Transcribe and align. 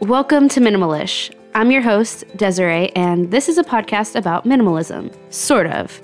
Welcome 0.00 0.48
to 0.50 0.60
Minimalish. 0.60 1.32
I'm 1.54 1.70
your 1.70 1.80
host, 1.80 2.24
Desiree, 2.36 2.90
and 2.96 3.30
this 3.30 3.48
is 3.48 3.58
a 3.58 3.64
podcast 3.64 4.16
about 4.16 4.44
minimalism. 4.44 5.14
Sort 5.32 5.68
of. 5.68 5.98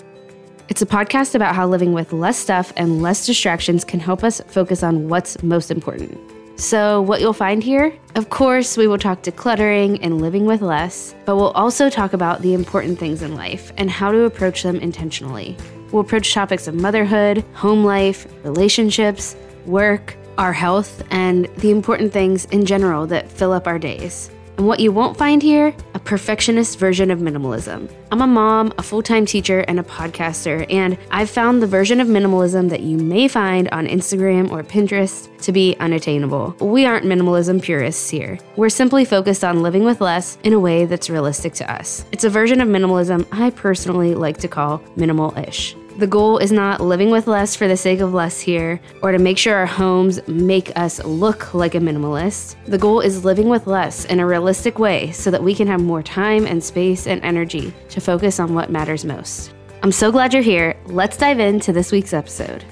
It's 0.69 0.80
a 0.80 0.87
podcast 0.87 1.35
about 1.35 1.56
how 1.56 1.66
living 1.66 1.92
with 1.92 2.12
less 2.12 2.38
stuff 2.38 2.72
and 2.76 3.03
less 3.03 3.26
distractions 3.26 3.84
can 3.84 3.98
help 3.98 4.22
us 4.22 4.40
focus 4.46 4.84
on 4.84 5.08
what's 5.08 5.42
most 5.42 5.72
important. 5.72 6.16
So, 6.58 7.03
what 7.03 7.21
you'll 7.21 7.32
find 7.32 7.62
here? 7.62 7.92
Of 8.14 8.30
course, 8.30 8.77
we 8.77 8.87
will 8.87 8.96
talk 8.96 9.23
decluttering 9.23 9.98
and 10.02 10.20
living 10.22 10.46
with 10.46 10.62
less, 10.62 11.14
but 11.27 11.34
we'll 11.34 11.50
also 11.50 11.91
talk 11.91 12.12
about 12.12 12.43
the 12.43 12.54
important 12.54 12.98
things 12.98 13.22
in 13.22 13.34
life 13.34 13.72
and 13.77 13.91
how 13.91 14.12
to 14.12 14.22
approach 14.22 14.62
them 14.62 14.77
intentionally. 14.77 15.57
We'll 15.91 16.02
approach 16.02 16.32
topics 16.32 16.68
of 16.68 16.75
motherhood, 16.77 17.45
home 17.54 17.84
life, 17.84 18.27
relationships, 18.45 19.34
work, 19.66 20.16
our 20.39 20.53
health, 20.53 21.03
and 21.11 21.47
the 21.57 21.71
important 21.71 22.12
things 22.12 22.45
in 22.47 22.65
general 22.65 23.07
that 23.09 23.30
fill 23.30 23.53
up 23.53 23.67
our 23.67 23.79
days. 23.79 24.30
And 24.61 24.67
what 24.67 24.80
you 24.80 24.93
won't 24.93 25.16
find 25.16 25.41
here, 25.41 25.75
a 25.95 25.98
perfectionist 25.98 26.79
version 26.79 27.11
of 27.11 27.19
minimalism. 27.19 27.91
I'm 28.12 28.21
a 28.21 28.27
mom, 28.27 28.74
a 28.77 28.83
full 28.83 29.02
time 29.02 29.24
teacher, 29.24 29.61
and 29.61 29.80
a 29.80 29.83
podcaster, 29.83 30.66
and 30.71 30.98
I've 31.11 31.30
found 31.30 31.62
the 31.62 31.66
version 31.66 31.98
of 31.98 32.09
minimalism 32.09 32.69
that 32.69 32.83
you 32.83 32.98
may 32.98 33.27
find 33.27 33.71
on 33.71 33.87
Instagram 33.87 34.51
or 34.51 34.62
Pinterest 34.62 35.35
to 35.38 35.52
be 35.52 35.77
unattainable. 35.80 36.55
We 36.60 36.85
aren't 36.85 37.07
minimalism 37.07 37.62
purists 37.62 38.10
here. 38.10 38.38
We're 38.57 38.69
simply 38.69 39.07
focused 39.07 39.45
on 39.45 39.62
living 39.62 39.85
with 39.85 40.02
less 40.02 40.37
in 40.45 40.52
a 40.52 40.60
way 40.60 40.85
that's 40.85 41.09
realistic 41.09 41.55
to 41.55 41.73
us. 41.73 42.05
It's 42.12 42.24
a 42.24 42.29
version 42.29 42.60
of 42.60 42.69
minimalism 42.69 43.27
I 43.33 43.49
personally 43.49 44.15
like 44.15 44.37
to 44.41 44.49
call 44.49 44.83
minimal 44.95 45.35
ish. 45.38 45.74
The 45.99 46.07
goal 46.07 46.39
is 46.39 46.53
not 46.53 46.80
living 46.80 47.11
with 47.11 47.27
less 47.27 47.57
for 47.57 47.67
the 47.67 47.77
sake 47.77 47.99
of 47.99 48.15
less 48.15 48.39
here 48.39 48.80
or 49.03 49.11
to 49.11 49.19
make 49.19 49.37
sure 49.37 49.57
our 49.57 49.67
homes 49.67 50.27
make 50.29 50.71
us 50.79 51.03
look 51.05 51.53
like 51.53 51.75
a 51.75 51.79
minimalist. 51.79 52.55
The 52.66 52.79
goal 52.79 53.01
is 53.01 53.25
living 53.25 53.49
with 53.49 53.66
less 53.66 54.05
in 54.05 54.21
a 54.21 54.27
realistic 54.27 54.79
way 54.79 55.11
so 55.11 55.33
that 55.33 55.43
we 55.43 55.53
can 55.53 55.66
have 55.66 55.83
more 55.83 56.03
time 56.03 56.47
and 56.47 56.63
space 56.63 57.09
and 57.09 57.23
energy 57.24 57.74
to 57.88 58.01
focus 58.01 58.38
on 58.38 58.55
what 58.55 58.71
matters 58.71 59.05
most. 59.05 59.52
I'm 59.82 59.91
so 59.91 60.13
glad 60.13 60.32
you're 60.32 60.45
here. 60.45 60.77
Let's 60.87 61.16
dive 61.16 61.41
into 61.41 61.73
this 61.73 61.91
week's 61.91 62.13
episode. 62.13 62.65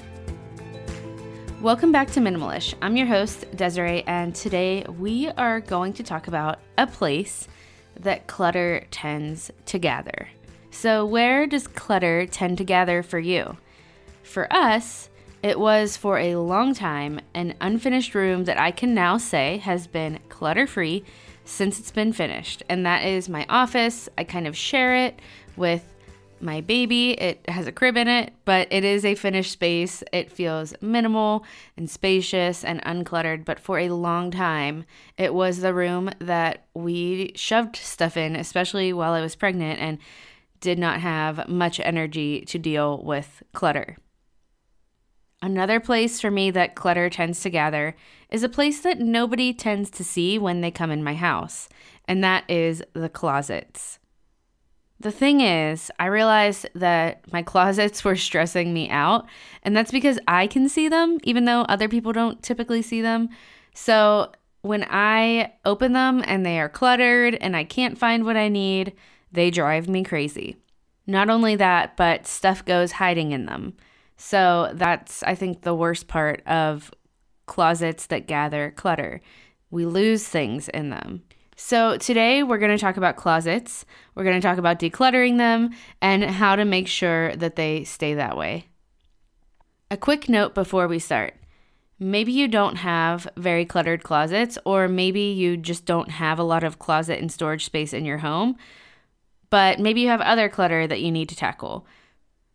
Welcome 1.61 1.91
back 1.91 2.09
to 2.11 2.21
Minimalish. 2.21 2.73
I'm 2.81 2.95
your 2.95 3.07
host, 3.07 3.45
Desiree, 3.53 4.03
and 4.07 4.33
today 4.33 4.85
we 4.97 5.27
are 5.27 5.59
going 5.59 5.91
to 5.93 6.03
talk 6.03 6.29
about 6.29 6.59
a 6.77 6.87
place 6.87 7.49
that 7.99 8.27
clutter 8.27 8.85
tends 8.91 9.51
to 9.65 9.77
gather. 9.77 10.29
So, 10.71 11.05
where 11.05 11.47
does 11.47 11.67
clutter 11.67 12.25
tend 12.25 12.57
to 12.59 12.63
gather 12.63 13.03
for 13.03 13.19
you? 13.19 13.57
For 14.23 14.51
us, 14.53 15.09
it 15.41 15.59
was 15.59 15.97
for 15.97 16.19
a 16.19 16.35
long 16.35 16.73
time 16.73 17.19
an 17.33 17.55
unfinished 17.61 18.13
room 18.13 18.43
that 18.45 18.59
I 18.59 18.71
can 18.71 18.93
now 18.93 19.17
say 19.17 19.57
has 19.57 19.87
been 19.87 20.19
clutter 20.29 20.67
free 20.67 21.03
since 21.45 21.79
it's 21.79 21.91
been 21.91 22.13
finished. 22.13 22.61
And 22.69 22.85
that 22.85 23.03
is 23.03 23.29
my 23.29 23.45
office. 23.49 24.09
I 24.17 24.23
kind 24.23 24.47
of 24.47 24.55
share 24.55 24.95
it 24.95 25.19
with 25.55 25.83
my 26.41 26.61
baby. 26.61 27.11
It 27.11 27.49
has 27.49 27.67
a 27.67 27.71
crib 27.71 27.97
in 27.97 28.07
it, 28.07 28.33
but 28.45 28.67
it 28.71 28.83
is 28.83 29.03
a 29.03 29.15
finished 29.15 29.51
space. 29.51 30.03
It 30.13 30.31
feels 30.31 30.73
minimal 30.81 31.43
and 31.75 31.89
spacious 31.89 32.63
and 32.63 32.81
uncluttered. 32.83 33.45
But 33.45 33.59
for 33.59 33.79
a 33.79 33.89
long 33.89 34.31
time, 34.31 34.85
it 35.17 35.33
was 35.33 35.59
the 35.59 35.73
room 35.73 36.09
that 36.19 36.65
we 36.73 37.33
shoved 37.35 37.75
stuff 37.75 38.15
in, 38.15 38.35
especially 38.35 38.93
while 38.93 39.13
I 39.13 39.21
was 39.21 39.35
pregnant. 39.35 39.79
And 39.79 39.97
did 40.59 40.79
not 40.79 40.99
have 40.99 41.47
much 41.47 41.79
energy 41.79 42.41
to 42.41 42.59
deal 42.59 43.01
with 43.03 43.43
clutter. 43.53 43.97
Another 45.41 45.79
place 45.79 46.19
for 46.19 46.29
me 46.29 46.51
that 46.51 46.75
clutter 46.75 47.09
tends 47.09 47.39
to 47.41 47.49
gather 47.49 47.95
is 48.29 48.43
a 48.43 48.49
place 48.49 48.81
that 48.81 48.99
nobody 48.99 49.53
tends 49.53 49.89
to 49.91 50.03
see 50.03 50.37
when 50.37 50.61
they 50.61 50.71
come 50.71 50.91
in 50.91 51.03
my 51.03 51.15
house, 51.15 51.69
and 52.05 52.23
that 52.23 52.49
is 52.49 52.83
the 52.93 53.07
closets. 53.07 53.99
The 54.99 55.11
thing 55.11 55.39
is, 55.39 55.89
I 55.97 56.07
realized 56.07 56.67
that 56.75 57.31
my 57.31 57.41
closets 57.43 58.03
were 58.03 58.17
stressing 58.17 58.73
me 58.73 58.89
out, 58.89 59.27
and 59.63 59.75
that's 59.75 59.91
because 59.91 60.19
I 60.27 60.47
can 60.47 60.67
see 60.67 60.89
them, 60.89 61.19
even 61.23 61.45
though 61.45 61.61
other 61.61 61.87
people 61.87 62.11
don't 62.11 62.43
typically 62.43 62.81
see 62.81 63.01
them. 63.01 63.29
So 63.73 64.33
when 64.61 64.85
I 64.89 65.53
open 65.63 65.93
them 65.93 66.21
and 66.25 66.45
they 66.45 66.59
are 66.59 66.67
cluttered 66.67 67.35
and 67.35 67.55
I 67.55 67.63
can't 67.63 67.97
find 67.97 68.25
what 68.25 68.35
I 68.35 68.49
need, 68.49 68.93
they 69.31 69.51
drive 69.51 69.87
me 69.87 70.03
crazy. 70.03 70.57
Not 71.07 71.29
only 71.29 71.55
that, 71.55 71.97
but 71.97 72.27
stuff 72.27 72.63
goes 72.63 72.93
hiding 72.93 73.31
in 73.31 73.45
them. 73.45 73.73
So 74.17 74.71
that's, 74.73 75.23
I 75.23 75.33
think, 75.35 75.61
the 75.61 75.73
worst 75.73 76.07
part 76.07 76.45
of 76.45 76.91
closets 77.45 78.05
that 78.07 78.27
gather 78.27 78.71
clutter. 78.75 79.21
We 79.71 79.85
lose 79.85 80.27
things 80.27 80.69
in 80.69 80.89
them. 80.89 81.23
So, 81.55 81.97
today 81.97 82.41
we're 82.41 82.57
going 82.57 82.71
to 82.71 82.77
talk 82.77 82.95
about 82.95 83.17
closets. 83.17 83.85
We're 84.15 84.23
going 84.23 84.39
to 84.39 84.47
talk 84.47 84.57
about 84.57 84.79
decluttering 84.79 85.37
them 85.37 85.71
and 86.01 86.23
how 86.23 86.55
to 86.55 86.63
make 86.63 86.87
sure 86.87 87.35
that 87.35 87.57
they 87.57 87.83
stay 87.83 88.13
that 88.13 88.37
way. 88.37 88.67
A 89.91 89.97
quick 89.97 90.29
note 90.29 90.55
before 90.55 90.87
we 90.87 90.99
start 90.99 91.33
maybe 91.99 92.31
you 92.31 92.47
don't 92.47 92.77
have 92.77 93.27
very 93.35 93.65
cluttered 93.65 94.03
closets, 94.03 94.57
or 94.65 94.87
maybe 94.87 95.19
you 95.19 95.57
just 95.57 95.85
don't 95.85 96.11
have 96.11 96.39
a 96.39 96.43
lot 96.43 96.63
of 96.63 96.79
closet 96.79 97.19
and 97.19 97.29
storage 97.29 97.65
space 97.65 97.91
in 97.91 98.05
your 98.05 98.19
home 98.19 98.55
but 99.49 99.79
maybe 99.79 100.01
you 100.01 100.07
have 100.09 100.21
other 100.21 100.49
clutter 100.49 100.87
that 100.87 101.01
you 101.01 101.11
need 101.11 101.29
to 101.29 101.35
tackle. 101.35 101.85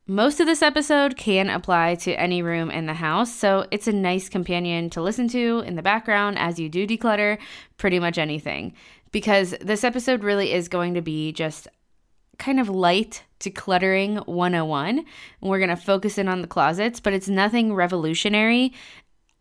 Most 0.07 0.39
of 0.39 0.47
this 0.47 0.61
episode 0.61 1.17
can 1.17 1.49
apply 1.49 1.95
to 1.97 2.13
any 2.21 2.43
room 2.43 2.71
in 2.71 2.85
the 2.85 2.95
house, 2.95 3.35
so 3.35 3.67
it's 3.71 3.89
a 3.89 3.93
nice 3.93 4.29
companion 4.29 4.91
to 4.91 5.01
listen 5.01 5.29
to 5.29 5.63
in 5.67 5.77
the 5.77 5.83
background 5.83 6.39
as 6.39 6.59
you 6.59 6.69
do 6.69 6.87
declutter 6.87 7.39
pretty 7.79 7.99
much 7.99 8.19
anything. 8.19 8.75
Because 9.13 9.55
this 9.61 9.83
episode 9.83 10.23
really 10.23 10.53
is 10.53 10.69
going 10.69 10.93
to 10.95 11.01
be 11.01 11.33
just 11.33 11.69
kind 12.39 12.61
of 12.61 12.69
light 12.69 13.23
decluttering 13.41 14.27
101. 14.27 14.99
And 14.99 15.07
we're 15.41 15.59
going 15.59 15.71
to 15.71 15.77
focus 15.77 16.19
in 16.19 16.29
on 16.29 16.43
the 16.43 16.49
closets, 16.49 17.01
but 17.01 17.13
it's 17.13 17.29
nothing 17.29 17.75
revolutionary. 17.75 18.73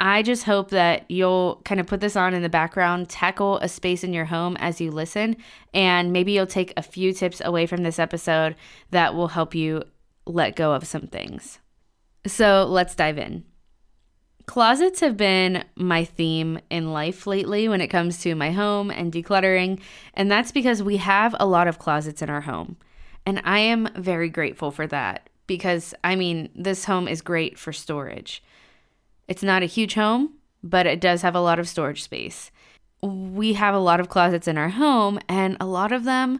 I 0.05 0.21
just 0.21 0.43
hope 0.43 0.71
that 0.71 1.09
you'll 1.09 1.61
kind 1.63 1.79
of 1.79 1.87
put 1.87 2.01
this 2.01 2.17
on 2.17 2.33
in 2.33 2.41
the 2.41 2.49
background, 2.49 3.07
tackle 3.07 3.57
a 3.59 3.69
space 3.69 4.03
in 4.03 4.11
your 4.11 4.25
home 4.25 4.57
as 4.59 4.81
you 4.81 4.91
listen, 4.91 5.37
and 5.73 6.11
maybe 6.11 6.33
you'll 6.33 6.45
take 6.45 6.73
a 6.75 6.83
few 6.83 7.13
tips 7.13 7.41
away 7.43 7.65
from 7.65 7.83
this 7.83 7.99
episode 7.99 8.57
that 8.91 9.15
will 9.15 9.29
help 9.29 9.55
you 9.55 9.81
let 10.25 10.57
go 10.57 10.73
of 10.73 10.85
some 10.85 11.07
things. 11.07 11.59
So 12.27 12.65
let's 12.69 12.95
dive 12.95 13.17
in. 13.17 13.45
Closets 14.45 14.99
have 14.99 15.15
been 15.15 15.63
my 15.75 16.03
theme 16.03 16.59
in 16.69 16.91
life 16.91 17.25
lately 17.25 17.69
when 17.69 17.79
it 17.79 17.87
comes 17.87 18.19
to 18.23 18.35
my 18.35 18.51
home 18.51 18.91
and 18.91 19.09
decluttering, 19.09 19.79
and 20.15 20.29
that's 20.29 20.51
because 20.51 20.83
we 20.83 20.97
have 20.97 21.33
a 21.39 21.45
lot 21.45 21.69
of 21.69 21.79
closets 21.79 22.21
in 22.21 22.29
our 22.29 22.41
home. 22.41 22.75
And 23.25 23.41
I 23.45 23.59
am 23.59 23.87
very 23.95 24.27
grateful 24.27 24.69
for 24.69 24.85
that 24.87 25.29
because, 25.47 25.93
I 26.03 26.17
mean, 26.17 26.49
this 26.53 26.83
home 26.83 27.07
is 27.07 27.21
great 27.21 27.57
for 27.57 27.71
storage. 27.71 28.43
It's 29.27 29.43
not 29.43 29.63
a 29.63 29.67
huge 29.67 29.93
home, 29.95 30.33
but 30.63 30.85
it 30.85 31.01
does 31.01 31.21
have 31.21 31.35
a 31.35 31.41
lot 31.41 31.59
of 31.59 31.67
storage 31.67 32.03
space. 32.03 32.51
We 33.01 33.53
have 33.53 33.75
a 33.75 33.79
lot 33.79 33.99
of 33.99 34.09
closets 34.09 34.47
in 34.47 34.57
our 34.57 34.69
home, 34.69 35.19
and 35.27 35.57
a 35.59 35.65
lot 35.65 35.91
of 35.91 36.03
them 36.03 36.39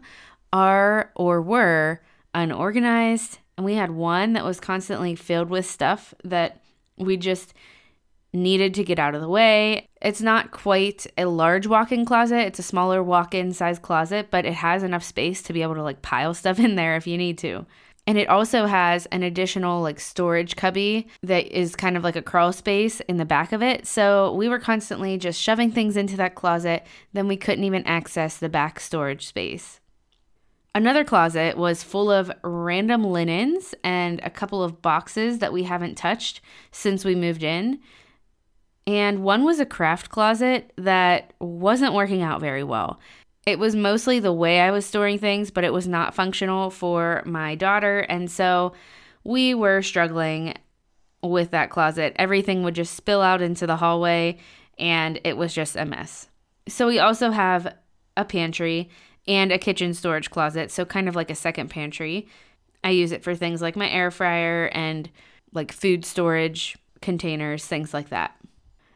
are 0.52 1.10
or 1.14 1.42
were 1.42 2.00
unorganized. 2.34 3.38
And 3.56 3.64
we 3.64 3.74
had 3.74 3.90
one 3.90 4.32
that 4.32 4.44
was 4.44 4.60
constantly 4.60 5.14
filled 5.14 5.50
with 5.50 5.66
stuff 5.66 6.14
that 6.24 6.62
we 6.96 7.16
just 7.16 7.54
needed 8.32 8.74
to 8.74 8.84
get 8.84 8.98
out 8.98 9.14
of 9.14 9.20
the 9.20 9.28
way. 9.28 9.88
It's 10.02 10.20
not 10.20 10.50
quite 10.50 11.06
a 11.16 11.26
large 11.26 11.66
walk 11.66 11.92
in 11.92 12.04
closet, 12.04 12.46
it's 12.46 12.58
a 12.58 12.64
smaller 12.64 13.02
walk 13.02 13.34
in 13.34 13.52
size 13.52 13.78
closet, 13.78 14.28
but 14.30 14.44
it 14.44 14.54
has 14.54 14.82
enough 14.82 15.04
space 15.04 15.40
to 15.42 15.52
be 15.52 15.62
able 15.62 15.76
to 15.76 15.82
like 15.82 16.02
pile 16.02 16.34
stuff 16.34 16.58
in 16.58 16.74
there 16.74 16.96
if 16.96 17.06
you 17.06 17.16
need 17.16 17.38
to. 17.38 17.64
And 18.06 18.18
it 18.18 18.28
also 18.28 18.66
has 18.66 19.06
an 19.06 19.22
additional 19.22 19.80
like 19.80 19.98
storage 19.98 20.56
cubby 20.56 21.08
that 21.22 21.46
is 21.46 21.74
kind 21.74 21.96
of 21.96 22.04
like 22.04 22.16
a 22.16 22.22
crawl 22.22 22.52
space 22.52 23.00
in 23.00 23.16
the 23.16 23.24
back 23.24 23.52
of 23.52 23.62
it. 23.62 23.86
So 23.86 24.32
we 24.34 24.48
were 24.48 24.58
constantly 24.58 25.16
just 25.16 25.40
shoving 25.40 25.70
things 25.70 25.96
into 25.96 26.16
that 26.18 26.34
closet, 26.34 26.86
then 27.14 27.28
we 27.28 27.36
couldn't 27.36 27.64
even 27.64 27.86
access 27.86 28.36
the 28.36 28.50
back 28.50 28.78
storage 28.78 29.26
space. 29.26 29.80
Another 30.74 31.04
closet 31.04 31.56
was 31.56 31.84
full 31.84 32.10
of 32.10 32.32
random 32.42 33.04
linens 33.04 33.74
and 33.84 34.20
a 34.24 34.30
couple 34.30 34.62
of 34.62 34.82
boxes 34.82 35.38
that 35.38 35.52
we 35.52 35.62
haven't 35.62 35.96
touched 35.96 36.40
since 36.72 37.04
we 37.04 37.14
moved 37.14 37.44
in. 37.44 37.78
And 38.86 39.22
one 39.22 39.44
was 39.44 39.60
a 39.60 39.66
craft 39.66 40.10
closet 40.10 40.72
that 40.76 41.32
wasn't 41.40 41.94
working 41.94 42.22
out 42.22 42.40
very 42.40 42.64
well. 42.64 42.98
It 43.46 43.58
was 43.58 43.76
mostly 43.76 44.20
the 44.20 44.32
way 44.32 44.60
I 44.60 44.70
was 44.70 44.86
storing 44.86 45.18
things, 45.18 45.50
but 45.50 45.64
it 45.64 45.72
was 45.72 45.86
not 45.86 46.14
functional 46.14 46.70
for 46.70 47.22
my 47.26 47.54
daughter. 47.54 48.00
And 48.00 48.30
so 48.30 48.72
we 49.22 49.54
were 49.54 49.82
struggling 49.82 50.54
with 51.22 51.50
that 51.50 51.70
closet. 51.70 52.14
Everything 52.16 52.62
would 52.62 52.74
just 52.74 52.94
spill 52.94 53.20
out 53.20 53.42
into 53.42 53.66
the 53.66 53.76
hallway, 53.76 54.38
and 54.78 55.20
it 55.24 55.36
was 55.36 55.54
just 55.54 55.76
a 55.76 55.84
mess. 55.84 56.28
So 56.68 56.86
we 56.86 56.98
also 56.98 57.30
have 57.30 57.74
a 58.16 58.24
pantry 58.24 58.88
and 59.26 59.52
a 59.52 59.58
kitchen 59.58 59.94
storage 59.94 60.30
closet, 60.30 60.70
so 60.70 60.84
kind 60.84 61.08
of 61.08 61.16
like 61.16 61.30
a 61.30 61.34
second 61.34 61.68
pantry. 61.68 62.28
I 62.82 62.90
use 62.90 63.12
it 63.12 63.22
for 63.22 63.34
things 63.34 63.62
like 63.62 63.76
my 63.76 63.88
air 63.88 64.10
fryer 64.10 64.66
and 64.72 65.10
like 65.52 65.72
food 65.72 66.04
storage 66.04 66.76
containers, 67.00 67.66
things 67.66 67.94
like 67.94 68.10
that. 68.10 68.36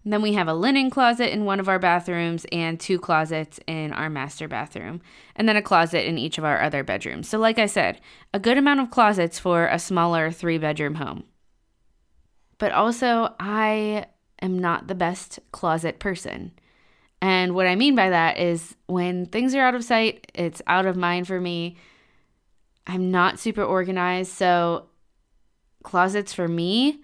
And 0.05 0.13
then 0.13 0.23
we 0.23 0.35
have 0.35 0.49
a 0.49 0.55
linen 0.55 0.91
closet 0.91 1.33
in 1.33 1.45
one 1.45 1.61
of 1.61 1.69
our 1.69 1.79
bathrooms 1.79 2.47
and 2.53 2.79
two 2.79 2.99
closets 2.99 3.59
in 3.67 3.93
our 3.93 4.09
master 4.09 4.49
bathroom, 4.49 5.01
and 5.37 5.49
then 5.49 5.57
a 5.57 5.63
closet 5.63 6.07
in 6.07 6.19
each 6.19 6.39
of 6.39 6.45
our 6.45 6.63
other 6.63 6.83
bedrooms. 6.83 7.29
So, 7.29 7.39
like 7.39 7.59
I 7.59 7.67
said, 7.67 8.01
a 8.33 8.39
good 8.39 8.57
amount 8.57 8.81
of 8.81 8.91
closets 8.91 9.39
for 9.39 9.67
a 9.67 9.79
smaller 9.79 10.31
three 10.31 10.59
bedroom 10.59 10.95
home. 10.97 11.25
But 12.59 12.73
also, 12.73 13.35
I 13.39 14.07
am 14.41 14.59
not 14.59 14.89
the 14.89 14.95
best 14.95 15.41
closet 15.53 15.99
person. 15.99 16.53
And 17.21 17.55
what 17.55 17.67
I 17.67 17.75
mean 17.75 17.95
by 17.95 18.11
that 18.11 18.39
is 18.39 18.77
when 18.87 19.27
things 19.27 19.55
are 19.55 19.61
out 19.61 19.75
of 19.75 19.85
sight, 19.85 20.31
it's 20.35 20.63
out 20.67 20.87
of 20.87 20.97
mind 20.97 21.27
for 21.27 21.41
me. 21.41 21.77
I'm 22.87 23.11
not 23.11 23.39
super 23.39 23.63
organized. 23.63 24.33
So, 24.33 24.87
closets 25.83 26.33
for 26.33 26.49
me, 26.49 27.01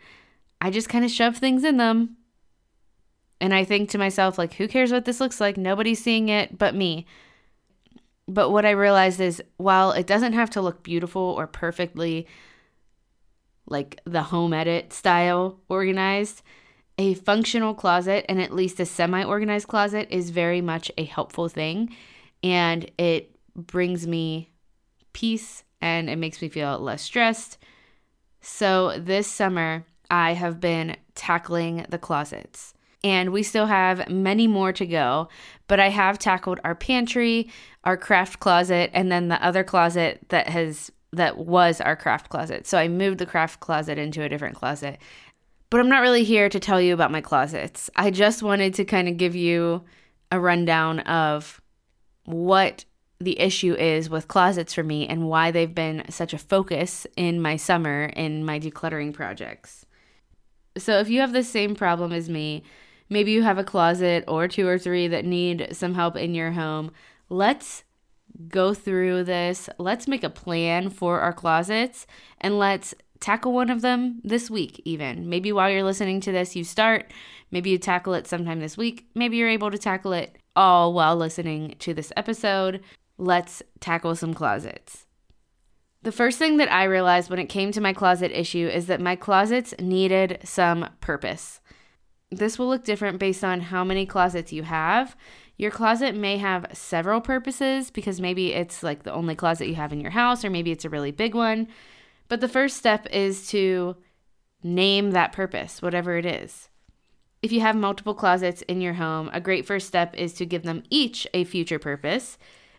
I 0.61 0.71
just 0.71 0.89
kind 0.89 1.05
of 1.05 1.11
shove 1.11 1.37
things 1.37 1.65
in 1.65 1.77
them. 1.77 2.17
And 3.41 3.53
I 3.53 3.65
think 3.65 3.91
to 3.91 3.99
myself, 3.99 4.39
like, 4.39 4.55
who 4.55 4.69
cares 4.69 4.93
what 4.93 5.05
this 5.05 5.21
looks 5.21 5.41
like? 5.41 5.57
Nobody's 5.57 6.03
seeing 6.03 6.29
it 6.29 6.59
but 6.59 6.75
me. 6.75 7.07
But 8.27 8.51
what 8.51 8.65
I 8.65 8.71
realized 8.71 9.21
is 9.21 9.43
while 9.57 9.93
it 9.93 10.07
doesn't 10.07 10.33
have 10.33 10.51
to 10.51 10.63
look 10.63 10.83
beautiful 10.83 11.23
or 11.23 11.47
perfectly 11.47 12.27
like 13.67 14.01
the 14.05 14.23
home 14.23 14.53
edit 14.53 14.93
style 14.93 15.61
organized, 15.69 16.43
a 16.99 17.15
functional 17.15 17.75
closet 17.75 18.25
and 18.29 18.41
at 18.41 18.55
least 18.55 18.81
a 18.81 18.87
semi 18.87 19.25
organized 19.25 19.69
closet 19.69 20.09
is 20.11 20.31
very 20.31 20.61
much 20.61 20.91
a 20.97 21.05
helpful 21.05 21.49
thing. 21.49 21.95
And 22.43 22.91
it 22.99 23.37
brings 23.57 24.07
me 24.07 24.51
peace 25.13 25.65
and 25.81 26.09
it 26.09 26.17
makes 26.17 26.41
me 26.41 26.49
feel 26.49 26.79
less 26.79 27.03
stressed. 27.03 27.59
So 28.41 28.99
this 28.99 29.27
summer, 29.27 29.87
I 30.11 30.35
have 30.35 30.61
been 30.61 30.97
tackling 31.15 31.87
the 31.89 31.99
closets. 31.99 32.74
And 33.05 33.31
we 33.31 33.45
still 33.45 33.67
have 33.67 34.09
many 34.09 34.49
more 34.49 34.73
to 34.73 34.87
go, 34.87 35.29
but 35.69 35.79
I 35.79 35.91
have 35.91 36.19
tackled 36.19 36.59
our 36.65 36.75
pantry, 36.75 37.49
our 37.85 37.97
craft 37.97 38.41
closet, 38.41 38.91
and 38.93 39.13
then 39.13 39.29
the 39.29 39.45
other 39.45 39.63
closet 39.63 40.27
that 40.31 40.49
has 40.49 40.91
that 41.13 41.39
was 41.39 41.81
our 41.81 41.95
craft 41.95 42.29
closet. 42.29 42.67
So 42.67 42.77
I 42.77 42.89
moved 42.89 43.19
the 43.19 43.27
craft 43.27 43.61
closet 43.61 43.99
into 43.99 44.23
a 44.23 44.29
different 44.29 44.57
closet 44.57 44.99
but 45.75 45.81
I'm 45.81 45.89
not 45.89 46.03
really 46.03 46.23
here 46.23 46.49
to 46.49 46.61
tell 46.61 46.81
you 46.81 46.95
about 46.95 47.11
my 47.11 47.21
closets. 47.21 47.91
I 47.97 48.13
just 48.13 48.45
wanted 48.45 48.75
to 48.75 48.85
kind 48.85 49.09
of 49.09 49.17
give 49.17 49.35
you 49.35 49.83
a 50.31 50.39
rundown 50.39 51.01
of 51.01 51.61
what 52.27 52.85
the 53.19 53.41
issue 53.41 53.75
is 53.75 54.09
with 54.09 54.29
closets 54.29 54.73
for 54.73 54.85
me 54.85 55.09
and 55.09 55.29
why 55.29 55.51
they've 55.51 55.75
been 55.75 56.05
such 56.11 56.33
a 56.33 56.39
focus 56.39 57.09
in 57.17 57.43
my 57.43 57.57
summer 57.57 58.05
in 58.05 58.45
my 58.45 58.61
decluttering 58.61 59.13
projects. 59.13 59.85
So, 60.79 61.01
if 61.01 61.09
you 61.09 61.19
have 61.19 61.33
the 61.33 61.43
same 61.43 61.75
problem 61.75 62.13
as 62.13 62.29
me, 62.29 62.63
maybe 63.15 63.31
you 63.31 63.43
have 63.45 63.59
a 63.59 63.65
closet 63.65 64.25
or 64.29 64.49
two 64.49 64.67
or 64.67 64.79
three 64.79 65.07
that 65.09 65.25
need 65.25 65.69
some 65.73 65.95
help 65.95 66.17
in 66.17 66.35
your 66.35 66.53
home, 66.53 66.91
let's 67.31 67.85
go 68.49 68.75
through 68.75 69.25
this. 69.25 69.69
Let's 69.79 70.09
make 70.09 70.25
a 70.25 70.29
plan 70.29 70.91
for 70.91 71.21
our 71.21 71.33
closets 71.33 72.07
and 72.41 72.59
let's 72.59 72.93
tackle 73.21 73.53
one 73.53 73.71
of 73.71 73.83
them 73.83 74.21
this 74.25 74.51
week, 74.51 74.83
even. 74.85 75.29
Maybe 75.29 75.53
while 75.53 75.71
you're 75.71 75.85
listening 75.85 76.21
to 76.23 76.33
this, 76.33 76.57
you 76.57 76.65
start. 76.65 77.13
Maybe 77.53 77.71
you 77.71 77.79
tackle 77.79 78.15
it 78.15 78.27
sometime 78.27 78.59
this 78.59 78.77
week. 78.77 79.07
Maybe 79.15 79.37
you're 79.37 79.49
able 79.49 79.71
to 79.71 79.79
tackle 79.79 80.13
it 80.13 80.37
all 80.57 80.93
while 80.93 81.17
listening 81.17 81.77
to 81.79 81.95
this 81.95 82.13
episode. 82.17 82.83
Let's 83.17 83.63
tackle 83.79 84.17
some 84.17 84.35
closets. 84.35 85.07
The 86.03 86.13
first 86.13 86.37
thing 86.37 86.57
that 86.57 86.71
I 86.71 86.85
realized 86.85 87.31
when 87.31 87.39
it 87.39 87.47
came 87.47 87.71
to 87.73 87.81
my 87.81 87.93
closet 87.93 88.39
issue 88.39 88.69
is 88.69 88.89
that 88.89 89.01
my 89.01 89.15
closets 89.15 89.73
needed 89.81 90.41
some 90.43 90.91
purpose. 91.01 91.61
This 92.31 92.59
will 92.59 92.69
look 92.69 92.85
different 92.85 93.19
based 93.19 93.45
on 93.45 93.61
how 93.61 93.85
many 93.85 94.07
closets 94.07 94.53
you 94.53 94.65
have. 94.65 95.17
Your 95.57 95.71
closet 95.71 96.17
may 96.17 96.39
have 96.39 96.67
several 96.73 97.21
purposes 97.21 97.91
because 97.91 98.21
maybe 98.21 98.53
it's 98.53 98.83
like 98.83 99.05
the 99.05 99.13
only 99.13 99.37
closet 99.37 99.69
you 99.69 99.77
have 99.77 99.93
in 99.93 100.01
your 100.01 100.11
house, 100.11 100.45
or 100.45 100.51
maybe 100.51 100.73
it's 100.73 100.85
a 100.85 100.91
really 100.91 101.13
big 101.13 101.35
one. 101.35 101.69
But 102.29 102.41
the 102.41 102.49
first 102.49 102.77
step 102.77 103.07
is 103.13 103.47
to 103.49 103.97
name 104.63 105.13
that 105.13 105.33
purpose, 105.33 105.81
whatever 105.81 106.17
it 106.17 106.27
is. 106.27 106.69
If 107.43 107.53
you 107.53 107.61
have 107.61 107.77
multiple 107.77 108.15
closets 108.15 108.63
in 108.63 108.81
your 108.81 108.95
home, 108.95 109.31
a 109.33 109.41
great 109.41 109.67
first 109.67 109.87
step 109.87 110.17
is 110.17 110.33
to 110.35 110.47
give 110.47 110.63
them 110.63 110.83
each 110.89 111.27
a 111.35 111.45
future 111.45 111.79
purpose. 111.79 112.39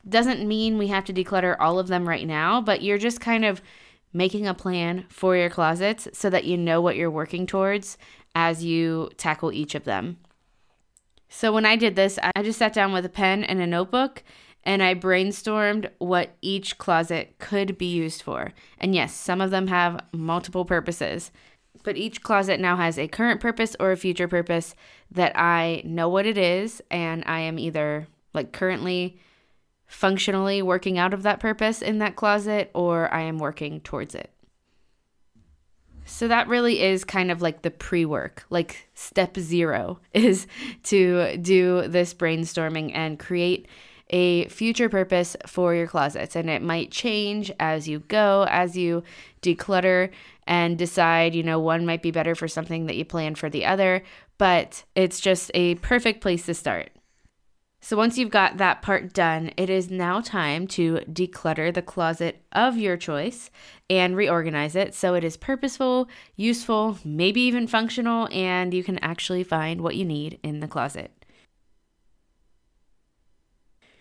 Doesn't 0.09 0.47
mean 0.47 0.77
we 0.77 0.87
have 0.87 1.05
to 1.05 1.13
declutter 1.13 1.55
all 1.59 1.79
of 1.79 1.87
them 1.87 2.09
right 2.09 2.25
now, 2.27 2.61
but 2.61 2.81
you're 2.81 2.97
just 2.97 3.21
kind 3.21 3.45
of 3.45 3.61
making 4.11 4.47
a 4.47 4.53
plan 4.53 5.05
for 5.09 5.35
your 5.35 5.49
closets 5.49 6.07
so 6.13 6.29
that 6.29 6.45
you 6.45 6.57
know 6.57 6.81
what 6.81 6.95
you're 6.95 7.11
working 7.11 7.45
towards 7.45 7.97
as 8.35 8.63
you 8.63 9.09
tackle 9.17 9.51
each 9.51 9.73
of 9.73 9.85
them. 9.85 10.17
So 11.29 11.51
when 11.51 11.65
I 11.65 11.75
did 11.75 11.95
this, 11.95 12.19
I 12.35 12.43
just 12.43 12.59
sat 12.59 12.73
down 12.73 12.93
with 12.93 13.05
a 13.05 13.09
pen 13.09 13.43
and 13.43 13.59
a 13.59 13.67
notebook 13.67 14.23
and 14.65 14.81
I 14.81 14.95
brainstormed 14.95 15.89
what 15.99 16.35
each 16.41 16.77
closet 16.77 17.35
could 17.39 17.77
be 17.77 17.85
used 17.85 18.21
for. 18.21 18.51
And 18.79 18.95
yes, 18.95 19.13
some 19.13 19.41
of 19.41 19.51
them 19.51 19.67
have 19.67 20.03
multiple 20.11 20.65
purposes, 20.65 21.31
but 21.83 21.97
each 21.97 22.23
closet 22.23 22.59
now 22.59 22.75
has 22.77 22.97
a 22.97 23.07
current 23.07 23.39
purpose 23.39 23.75
or 23.79 23.91
a 23.91 23.97
future 23.97 24.27
purpose 24.27 24.75
that 25.11 25.37
I 25.37 25.83
know 25.85 26.09
what 26.09 26.25
it 26.25 26.37
is, 26.37 26.81
and 26.89 27.23
I 27.27 27.41
am 27.41 27.59
either 27.59 28.07
like 28.33 28.51
currently 28.53 29.19
functionally 29.85 30.63
working 30.63 30.97
out 30.97 31.13
of 31.13 31.21
that 31.23 31.39
purpose 31.39 31.81
in 31.81 31.99
that 31.99 32.15
closet 32.15 32.71
or 32.73 33.13
I 33.13 33.21
am 33.21 33.37
working 33.37 33.81
towards 33.81 34.15
it. 34.15 34.31
So 36.05 36.27
that 36.27 36.47
really 36.47 36.81
is 36.81 37.03
kind 37.03 37.31
of 37.31 37.41
like 37.41 37.63
the 37.63 37.71
pre 37.71 38.05
work, 38.05 38.45
like 38.49 38.87
step 38.93 39.37
zero 39.37 39.99
is 40.13 40.47
to 40.83 41.37
do 41.37 41.87
this 41.87 42.13
brainstorming 42.13 42.91
and 42.93 43.19
create 43.19 43.67
a 44.11 44.47
future 44.49 44.87
purpose 44.87 45.35
for 45.47 45.73
your 45.73 45.87
closets. 45.87 46.35
And 46.35 46.49
it 46.49 46.61
might 46.61 46.91
change 46.91 47.51
as 47.59 47.87
you 47.87 47.99
go, 47.99 48.45
as 48.49 48.77
you 48.77 49.03
declutter 49.41 50.11
and 50.45 50.77
decide, 50.77 51.33
you 51.33 51.41
know, 51.41 51.59
one 51.59 51.87
might 51.87 52.03
be 52.03 52.11
better 52.11 52.35
for 52.35 52.47
something 52.47 52.85
that 52.85 52.95
you 52.95 53.03
plan 53.03 53.33
for 53.33 53.49
the 53.49 53.65
other, 53.65 54.03
but 54.37 54.83
it's 54.95 55.19
just 55.19 55.49
a 55.55 55.75
perfect 55.75 56.21
place 56.21 56.45
to 56.45 56.53
start. 56.53 56.91
So 57.87 57.95
once 57.95 58.17
you've 58.17 58.31
got 58.31 58.57
that 58.57 58.81
part 58.81 59.13
done, 59.13 59.51
it 59.57 59.69
is 59.69 59.91
now 59.91 60.19
time 60.19 60.65
to 60.69 61.01
declutter 61.07 61.71
the 61.71 61.83
closet 61.83 62.41
of 62.51 62.77
your 62.77 62.97
choice 62.97 63.51
and 63.91 64.17
reorganize 64.17 64.75
it 64.75 64.95
so 64.95 65.13
it 65.13 65.23
is 65.23 65.37
purposeful, 65.37 66.09
useful, 66.35 66.97
maybe 67.05 67.41
even 67.41 67.67
functional, 67.67 68.27
and 68.31 68.73
you 68.73 68.83
can 68.83 68.97
actually 69.03 69.43
find 69.43 69.81
what 69.81 69.95
you 69.95 70.03
need 70.03 70.39
in 70.41 70.61
the 70.61 70.67
closet. 70.67 71.11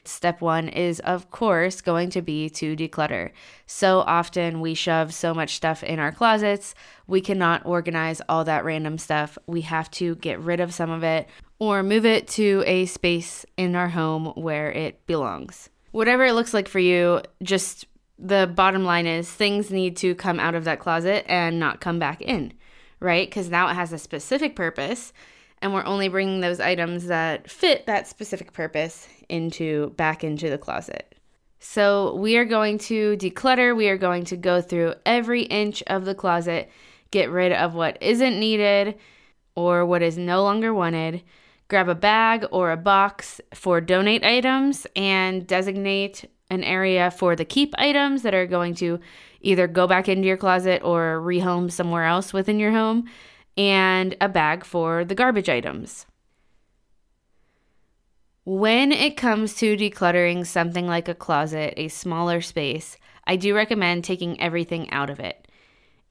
Step 0.06 0.40
one 0.40 0.69
is, 0.69 1.00
of 1.00 1.31
course, 1.31 1.82
going 1.82 2.08
to 2.10 2.22
be 2.22 2.48
to 2.50 2.74
declutter. 2.76 3.32
So 3.67 4.00
often 4.00 4.60
we 4.60 4.72
shove 4.74 5.12
so 5.12 5.34
much 5.34 5.56
stuff 5.56 5.82
in 5.82 5.98
our 5.98 6.12
closets, 6.12 6.74
we 7.06 7.20
cannot 7.20 7.67
organize 7.67 8.22
all 8.31 8.44
that 8.44 8.64
random 8.64 8.96
stuff. 8.96 9.36
We 9.46 9.60
have 9.62 9.91
to 9.93 10.14
get 10.17 10.41
rid 10.41 10.60
of 10.60 10.72
some 10.72 10.91
of 10.91 11.03
it 11.03 11.29
or 11.64 11.82
move 11.82 12.04
it 12.04 12.28
to 12.28 12.62
a 12.66 12.84
space 12.84 13.46
in 13.56 13.74
our 13.74 13.88
home 13.88 14.26
where 14.34 14.70
it 14.70 15.06
belongs. 15.06 15.70
Whatever 15.92 16.24
it 16.24 16.34
looks 16.34 16.52
like 16.52 16.68
for 16.68 16.78
you, 16.78 17.22
just 17.42 17.86
the 18.18 18.50
bottom 18.54 18.84
line 18.84 19.06
is 19.06 19.30
things 19.30 19.70
need 19.70 19.96
to 19.96 20.14
come 20.14 20.38
out 20.38 20.54
of 20.54 20.64
that 20.64 20.78
closet 20.78 21.24
and 21.26 21.58
not 21.58 21.80
come 21.80 21.98
back 21.98 22.20
in, 22.20 22.52
right? 23.00 23.26
Because 23.26 23.48
now 23.48 23.68
it 23.68 23.74
has 23.74 23.92
a 23.92 23.98
specific 23.98 24.54
purpose 24.54 25.12
and 25.62 25.72
we're 25.72 25.86
only 25.86 26.08
bringing 26.08 26.40
those 26.40 26.60
items 26.60 27.06
that 27.06 27.50
fit 27.50 27.86
that 27.86 28.06
specific 28.06 28.52
purpose 28.52 29.08
into 29.30 29.90
back 29.96 30.22
into 30.22 30.50
the 30.50 30.58
closet. 30.58 31.14
So 31.58 32.14
we 32.16 32.36
are 32.36 32.44
going 32.44 32.76
to 32.78 33.16
declutter, 33.16 33.74
we 33.74 33.88
are 33.88 33.96
going 33.96 34.24
to 34.26 34.36
go 34.36 34.60
through 34.60 34.94
every 35.06 35.44
inch 35.44 35.82
of 35.86 36.04
the 36.04 36.14
closet, 36.14 36.70
get 37.10 37.30
rid 37.30 37.52
of 37.52 37.74
what 37.74 37.96
isn't 38.02 38.38
needed 38.38 38.96
or 39.56 39.86
what 39.86 40.02
is 40.02 40.18
no 40.18 40.42
longer 40.42 40.74
wanted. 40.74 41.22
Grab 41.68 41.88
a 41.88 41.94
bag 41.94 42.46
or 42.50 42.72
a 42.72 42.76
box 42.76 43.40
for 43.54 43.80
donate 43.80 44.24
items 44.24 44.86
and 44.94 45.46
designate 45.46 46.28
an 46.50 46.62
area 46.62 47.10
for 47.10 47.34
the 47.34 47.44
keep 47.44 47.74
items 47.78 48.22
that 48.22 48.34
are 48.34 48.46
going 48.46 48.74
to 48.74 49.00
either 49.40 49.66
go 49.66 49.86
back 49.86 50.08
into 50.08 50.26
your 50.26 50.36
closet 50.36 50.82
or 50.84 51.20
rehome 51.20 51.70
somewhere 51.70 52.04
else 52.04 52.32
within 52.32 52.58
your 52.58 52.72
home 52.72 53.08
and 53.56 54.16
a 54.20 54.28
bag 54.28 54.64
for 54.64 55.04
the 55.04 55.14
garbage 55.14 55.48
items. 55.48 56.06
When 58.44 58.92
it 58.92 59.16
comes 59.16 59.54
to 59.56 59.76
decluttering 59.76 60.46
something 60.46 60.86
like 60.86 61.08
a 61.08 61.14
closet, 61.14 61.74
a 61.78 61.88
smaller 61.88 62.42
space, 62.42 62.98
I 63.26 63.36
do 63.36 63.54
recommend 63.54 64.04
taking 64.04 64.38
everything 64.38 64.90
out 64.90 65.08
of 65.08 65.18
it. 65.18 65.44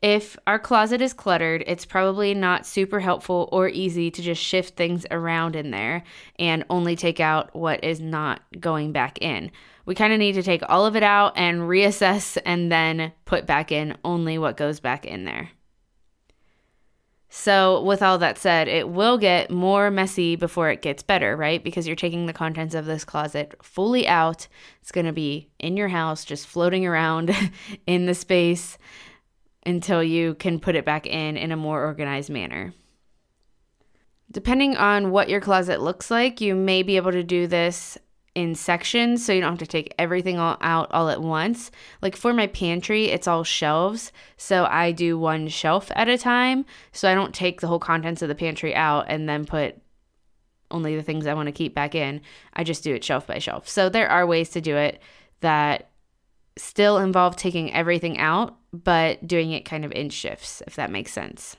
If 0.04 0.36
our 0.46 0.60
closet 0.60 1.02
is 1.02 1.14
cluttered, 1.14 1.64
it's 1.66 1.86
probably 1.86 2.34
not 2.34 2.66
super 2.66 3.00
helpful 3.00 3.48
or 3.54 3.70
easy 3.70 4.12
to 4.12 4.22
just 4.22 4.44
shift 4.44 4.76
things 4.76 5.06
around 5.10 5.56
in 5.56 5.72
there 5.72 6.04
and 6.38 6.66
only 6.70 6.98
take 6.98 7.22
out 7.22 7.56
what 7.56 7.82
is 7.86 8.02
not 8.02 8.42
going 8.60 8.92
back 8.92 9.18
in. 9.22 9.50
We 9.86 9.96
kind 9.96 10.12
of 10.12 10.20
need 10.20 10.34
to 10.34 10.44
take 10.44 10.62
all 10.68 10.86
of 10.86 10.98
it 10.98 11.04
out 11.04 11.38
and 11.38 11.62
reassess 11.62 12.38
and 12.46 12.70
then 12.70 13.14
put 13.24 13.46
back 13.46 13.72
in 13.72 13.96
only 14.04 14.38
what 14.38 14.58
goes 14.58 14.82
back 14.82 15.06
in 15.06 15.24
there. 15.24 15.52
So, 17.30 17.82
with 17.82 18.04
all 18.04 18.18
that 18.20 18.38
said, 18.38 18.68
it 18.68 18.90
will 18.90 19.18
get 19.18 19.50
more 19.50 19.90
messy 19.90 20.36
before 20.36 20.70
it 20.70 20.82
gets 20.82 21.02
better, 21.02 21.36
right? 21.36 21.64
Because 21.64 21.88
you're 21.88 21.96
taking 21.96 22.26
the 22.26 22.34
contents 22.34 22.76
of 22.76 22.86
this 22.86 23.06
closet 23.06 23.56
fully 23.64 24.08
out. 24.08 24.48
It's 24.82 24.92
going 24.92 25.08
to 25.08 25.14
be 25.14 25.50
in 25.60 25.76
your 25.78 25.88
house, 25.88 26.26
just 26.26 26.46
floating 26.46 26.86
around 26.86 27.36
in 27.88 28.06
the 28.06 28.14
space 28.14 28.78
until 29.66 30.04
you 30.04 30.36
can 30.36 30.60
put 30.60 30.76
it 30.76 30.86
back 30.86 31.08
in 31.08 31.38
in 31.38 31.52
a 31.52 31.58
more 31.58 31.84
organized 31.84 32.30
manner. 32.30 32.74
Depending 34.32 34.76
on 34.78 35.12
what 35.12 35.30
your 35.30 35.42
closet 35.42 35.82
looks 35.82 36.10
like, 36.10 36.42
you 36.42 36.56
may 36.56 36.84
be 36.84 36.96
able 36.98 37.12
to 37.12 37.24
do 37.24 37.48
this 37.48 37.98
in 38.36 38.56
sections 38.56 39.24
so 39.24 39.32
you 39.32 39.42
don't 39.42 39.52
have 39.52 39.60
to 39.60 39.68
take 39.68 39.94
everything 40.00 40.40
all 40.40 40.58
out 40.62 40.92
all 40.92 41.10
at 41.10 41.22
once. 41.22 41.70
Like 42.02 42.16
for 42.16 42.34
my 42.34 42.48
pantry, 42.48 43.06
it's 43.06 43.28
all 43.28 43.44
shelves. 43.44 44.12
So 44.38 44.66
I 44.66 44.92
do 44.92 45.20
one 45.20 45.48
shelf 45.50 45.92
at 45.96 46.10
a 46.10 46.18
time. 46.18 46.66
So 46.92 47.10
I 47.10 47.14
don't 47.14 47.34
take 47.34 47.62
the 47.62 47.68
whole 47.68 47.80
contents 47.80 48.22
of 48.22 48.30
the 48.30 48.36
pantry 48.36 48.74
out 48.74 49.06
and 49.08 49.30
then 49.30 49.46
put 49.46 49.78
only 50.72 50.96
the 50.96 51.04
things 51.04 51.28
I 51.28 51.36
want 51.36 51.48
to 51.48 51.52
keep 51.52 51.76
back 51.76 51.94
in. 51.94 52.22
I 52.54 52.64
just 52.64 52.84
do 52.84 52.96
it 52.96 53.04
shelf 53.04 53.28
by 53.28 53.38
shelf. 53.38 53.70
So 53.70 53.90
there 53.90 54.10
are 54.10 54.26
ways 54.26 54.50
to 54.52 54.62
do 54.62 54.76
it 54.76 55.00
that 55.42 55.90
still 56.58 56.98
involve 56.98 57.36
taking 57.36 57.74
everything 57.74 58.18
out, 58.18 58.58
but 58.72 59.28
doing 59.28 59.52
it 59.52 59.66
kind 59.66 59.86
of 59.86 59.92
in 59.92 60.10
shifts, 60.10 60.62
if 60.68 60.76
that 60.76 60.92
makes 60.92 61.12
sense. 61.12 61.56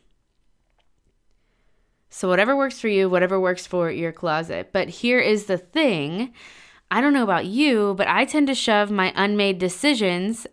So, 2.10 2.28
whatever 2.28 2.56
works 2.56 2.78
for 2.80 2.88
you, 2.88 3.08
whatever 3.08 3.40
works 3.40 3.66
for 3.66 3.90
your 3.90 4.12
closet. 4.12 4.70
But 4.72 4.88
here 4.88 5.18
is 5.18 5.46
the 5.46 5.58
thing 5.58 6.32
I 6.90 7.00
don't 7.00 7.12
know 7.12 7.24
about 7.24 7.46
you, 7.46 7.94
but 7.96 8.06
I 8.06 8.24
tend 8.24 8.46
to 8.46 8.54
shove 8.54 8.90
my 8.90 9.12
unmade 9.16 9.58
decisions, 9.58 10.46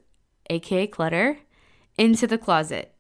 aka 0.50 0.88
clutter, 0.88 1.38
into 1.98 2.25
the 2.25 2.39
closet. 2.39 2.95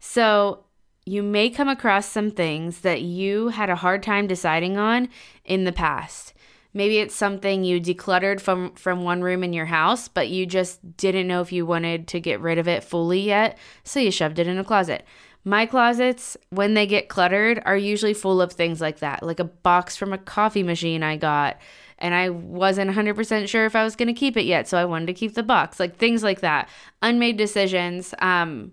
So 0.00 0.64
you 1.04 1.22
may 1.22 1.48
come 1.48 1.68
across 1.68 2.06
some 2.06 2.32
things 2.32 2.80
that 2.80 3.02
you 3.02 3.48
had 3.48 3.70
a 3.70 3.76
hard 3.76 4.02
time 4.02 4.26
deciding 4.26 4.76
on 4.76 5.08
in 5.44 5.62
the 5.62 5.70
past. 5.70 6.34
Maybe 6.76 6.98
it's 6.98 7.14
something 7.14 7.64
you 7.64 7.80
decluttered 7.80 8.38
from 8.38 8.74
from 8.74 9.02
one 9.02 9.22
room 9.22 9.42
in 9.42 9.54
your 9.54 9.64
house, 9.64 10.08
but 10.08 10.28
you 10.28 10.44
just 10.44 10.98
didn't 10.98 11.26
know 11.26 11.40
if 11.40 11.50
you 11.50 11.64
wanted 11.64 12.06
to 12.08 12.20
get 12.20 12.38
rid 12.38 12.58
of 12.58 12.68
it 12.68 12.84
fully 12.84 13.20
yet, 13.20 13.56
so 13.82 13.98
you 13.98 14.10
shoved 14.10 14.38
it 14.38 14.46
in 14.46 14.58
a 14.58 14.64
closet. 14.64 15.06
My 15.42 15.64
closets, 15.64 16.36
when 16.50 16.74
they 16.74 16.86
get 16.86 17.08
cluttered, 17.08 17.62
are 17.64 17.78
usually 17.78 18.12
full 18.12 18.42
of 18.42 18.52
things 18.52 18.82
like 18.82 18.98
that, 18.98 19.22
like 19.22 19.40
a 19.40 19.44
box 19.44 19.96
from 19.96 20.12
a 20.12 20.18
coffee 20.18 20.62
machine 20.62 21.02
I 21.02 21.16
got, 21.16 21.56
and 21.98 22.14
I 22.14 22.28
wasn't 22.28 22.90
100% 22.90 23.48
sure 23.48 23.64
if 23.64 23.74
I 23.74 23.82
was 23.82 23.96
going 23.96 24.08
to 24.08 24.12
keep 24.12 24.36
it 24.36 24.44
yet, 24.44 24.68
so 24.68 24.76
I 24.76 24.84
wanted 24.84 25.06
to 25.06 25.14
keep 25.14 25.32
the 25.32 25.42
box. 25.42 25.80
Like 25.80 25.96
things 25.96 26.22
like 26.22 26.40
that. 26.40 26.68
Unmade 27.00 27.38
decisions. 27.38 28.12
Um 28.18 28.72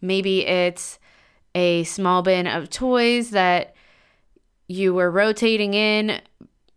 maybe 0.00 0.46
it's 0.46 1.00
a 1.56 1.82
small 1.82 2.22
bin 2.22 2.46
of 2.46 2.70
toys 2.70 3.30
that 3.30 3.74
you 4.68 4.94
were 4.94 5.10
rotating 5.10 5.74
in 5.74 6.20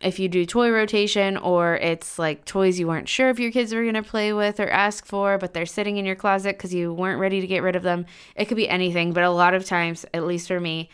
if 0.04 0.20
you 0.20 0.28
do 0.28 0.46
toy 0.46 0.70
rotation 0.72 1.38
or 1.38 1.76
it's 1.76 2.20
like 2.20 2.46
toys 2.46 2.80
you 2.80 2.88
weren't 2.88 3.10
sure 3.10 3.30
if 3.30 3.40
your 3.40 3.52
kids 3.52 3.74
were 3.74 3.84
going 3.84 3.94
to 3.94 4.04
play 4.04 4.34
with 4.34 4.60
or 4.60 4.70
ask 4.70 5.06
for 5.06 5.38
but 5.38 5.54
they're 5.54 5.66
sitting 5.66 5.98
in 5.98 6.06
your 6.06 6.16
closet 6.16 6.60
cuz 6.60 6.74
you 6.74 6.94
weren't 6.94 7.20
ready 7.20 7.42
to 7.42 7.48
get 7.48 7.64
rid 7.64 7.76
of 7.76 7.84
them. 7.84 8.06
It 8.36 8.46
could 8.46 8.58
be 8.58 8.70
anything, 8.70 9.14
but 9.14 9.24
a 9.24 9.30
lot 9.30 9.54
of 9.54 9.66
times, 9.66 10.06
at 10.14 10.26
least 10.26 10.48
for 10.48 10.60
me, 10.60 10.90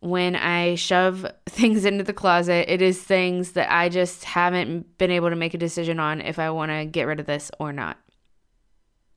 when 0.00 0.36
I 0.36 0.76
shove 0.76 1.26
things 1.46 1.84
into 1.84 2.04
the 2.04 2.12
closet, 2.12 2.72
it 2.72 2.82
is 2.82 3.02
things 3.02 3.52
that 3.52 3.72
I 3.72 3.88
just 3.88 4.24
haven't 4.24 4.98
been 4.98 5.10
able 5.10 5.30
to 5.30 5.36
make 5.36 5.54
a 5.54 5.58
decision 5.58 5.98
on 6.00 6.20
if 6.20 6.38
I 6.38 6.50
want 6.50 6.70
to 6.70 6.84
get 6.84 7.06
rid 7.06 7.20
of 7.20 7.26
this 7.26 7.50
or 7.58 7.72
not. 7.72 7.98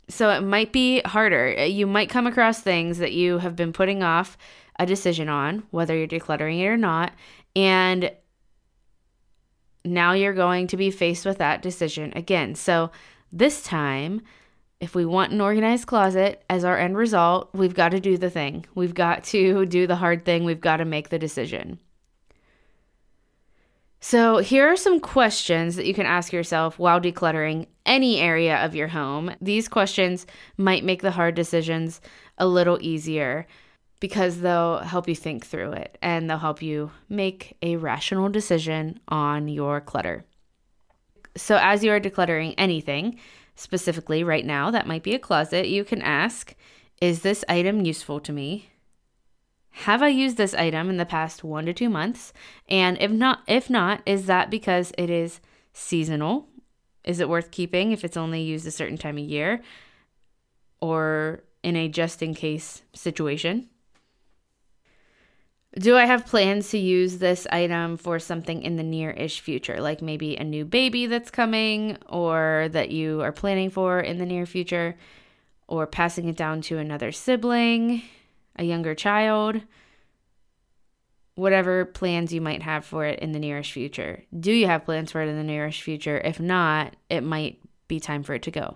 So 0.10 0.30
it 0.30 0.42
might 0.42 0.74
be 0.74 1.02
harder. 1.06 1.56
Uh, 1.58 1.64
you 1.64 1.88
might 1.88 2.10
come 2.10 2.28
across 2.28 2.60
things 2.60 2.98
that 2.98 3.14
you 3.14 3.38
have 3.38 3.56
been 3.56 3.72
putting 3.72 4.04
off 4.04 4.38
a 4.78 4.86
decision 4.86 5.30
on, 5.30 5.64
whether 5.72 5.96
you're 5.96 6.08
decluttering 6.08 6.60
it 6.60 6.68
or 6.68 6.78
not, 6.78 7.14
and 7.56 8.12
now 9.84 10.14
you're 10.14 10.34
going 10.34 10.68
to 10.68 10.78
be 10.78 10.92
faced 10.92 11.26
with 11.26 11.38
that 11.40 11.62
decision 11.62 12.14
again. 12.16 12.56
So 12.56 12.92
this 13.32 13.64
time, 13.64 14.22
if 14.80 14.96
we 14.96 15.06
want 15.06 15.32
an 15.32 15.42
organized 15.42 15.88
closet 15.88 16.44
as 16.50 16.64
our 16.64 16.78
end 16.78 16.98
result, 16.98 17.50
we've 17.54 17.74
got 17.74 17.90
to 17.90 18.00
do 18.00 18.18
the 18.18 18.30
thing. 18.30 18.66
We've 18.76 18.94
got 18.94 19.24
to 19.26 19.66
do 19.78 19.88
the 19.88 19.96
hard 19.96 20.26
thing. 20.26 20.44
We've 20.44 20.62
got 20.62 20.78
to 20.78 20.86
make 20.86 21.10
the 21.10 21.20
decision. 21.20 21.80
So, 24.04 24.40
here 24.40 24.68
are 24.68 24.76
some 24.76 25.00
questions 25.00 25.76
that 25.76 25.86
you 25.86 25.94
can 25.94 26.08
ask 26.08 26.34
yourself 26.34 26.80
while 26.80 27.00
decluttering 27.00 27.68
any 27.86 28.20
area 28.20 28.58
of 28.66 28.76
your 28.76 28.88
home. 28.88 29.36
These 29.40 29.68
questions 29.68 30.26
might 30.58 30.84
make 30.84 31.04
the 31.04 31.12
hard 31.12 31.36
decisions 31.36 32.02
a 32.40 32.48
little 32.48 32.80
easier 32.82 33.46
because 34.02 34.42
they'll 34.42 34.80
help 34.80 35.08
you 35.08 35.16
think 35.16 35.46
through 35.46 35.72
it 35.72 35.98
and 36.02 36.30
they'll 36.30 36.40
help 36.40 36.62
you 36.62 36.92
make 37.08 37.56
a 37.62 37.78
rational 37.78 38.28
decision 38.28 39.00
on 39.08 39.48
your 39.48 39.80
clutter. 39.80 40.26
So, 41.38 41.58
as 41.62 41.82
you 41.82 41.92
are 41.94 42.00
decluttering 42.00 42.56
anything, 42.58 43.18
specifically 43.56 44.24
right 44.24 44.46
now, 44.46 44.72
that 44.72 44.88
might 44.88 45.04
be 45.04 45.14
a 45.14 45.20
closet, 45.20 45.70
you 45.70 45.86
can 45.86 46.02
ask 46.02 46.56
Is 47.00 47.22
this 47.22 47.46
item 47.48 47.86
useful 47.86 48.20
to 48.22 48.34
me? 48.34 48.70
Have 49.86 50.04
I 50.04 50.10
used 50.10 50.36
this 50.36 50.54
item 50.54 50.90
in 50.90 50.98
the 50.98 51.06
past 51.06 51.44
one 51.44 51.66
to 51.68 51.74
two 51.74 51.90
months? 51.90 52.34
And 52.68 52.98
if 53.00 53.12
not, 53.12 53.44
if 53.48 53.70
not, 53.70 54.02
is 54.06 54.26
that 54.26 54.50
because 54.50 54.92
it 54.98 55.10
is 55.10 55.40
seasonal? 55.72 56.48
Is 57.06 57.20
it 57.20 57.30
worth 57.30 57.52
keeping 57.52 57.92
if 57.92 58.04
it's 58.04 58.18
only 58.18 58.42
used 58.42 58.68
a 58.68 58.72
certain 58.72 58.98
time 58.98 59.18
of 59.18 59.24
year? 59.24 59.62
Or 60.82 61.44
in 61.64 61.78
a 61.78 61.88
just 61.88 62.22
in 62.22 62.34
case 62.34 62.82
situation? 62.94 63.70
Do 65.80 65.96
I 65.96 66.06
have 66.06 66.26
plans 66.26 66.70
to 66.72 66.78
use 66.78 67.18
this 67.18 67.48
item 67.50 67.96
for 67.96 68.20
something 68.20 68.62
in 68.62 68.76
the 68.76 68.84
near 68.84 69.12
ish 69.12 69.40
future, 69.40 69.80
like 69.80 70.02
maybe 70.02 70.36
a 70.36 70.44
new 70.44 70.66
baby 70.66 71.06
that's 71.06 71.32
coming 71.32 71.98
or 72.10 72.68
that 72.72 72.92
you 72.92 73.22
are 73.22 73.32
planning 73.32 73.70
for 73.70 74.02
in 74.02 74.18
the 74.18 74.26
near 74.26 74.46
future, 74.46 74.98
or 75.68 75.88
passing 75.88 76.28
it 76.28 76.36
down 76.36 76.60
to 76.62 76.78
another 76.78 77.14
sibling, 77.14 78.02
a 78.58 78.66
younger 78.66 78.94
child? 78.94 79.62
Whatever 81.36 81.86
plans 81.86 82.34
you 82.34 82.42
might 82.42 82.64
have 82.64 82.84
for 82.84 83.06
it 83.06 83.20
in 83.20 83.32
the 83.32 83.40
nearest 83.40 83.72
future. 83.72 84.26
Do 84.38 84.52
you 84.52 84.68
have 84.68 84.84
plans 84.84 85.14
for 85.14 85.22
it 85.22 85.30
in 85.30 85.38
the 85.38 85.44
nearest 85.44 85.82
future? 85.82 86.18
If 86.18 86.42
not, 86.42 86.98
it 87.10 87.22
might 87.22 87.62
be 87.88 88.02
time 88.02 88.24
for 88.24 88.34
it 88.34 88.44
to 88.44 88.52
go. 88.52 88.76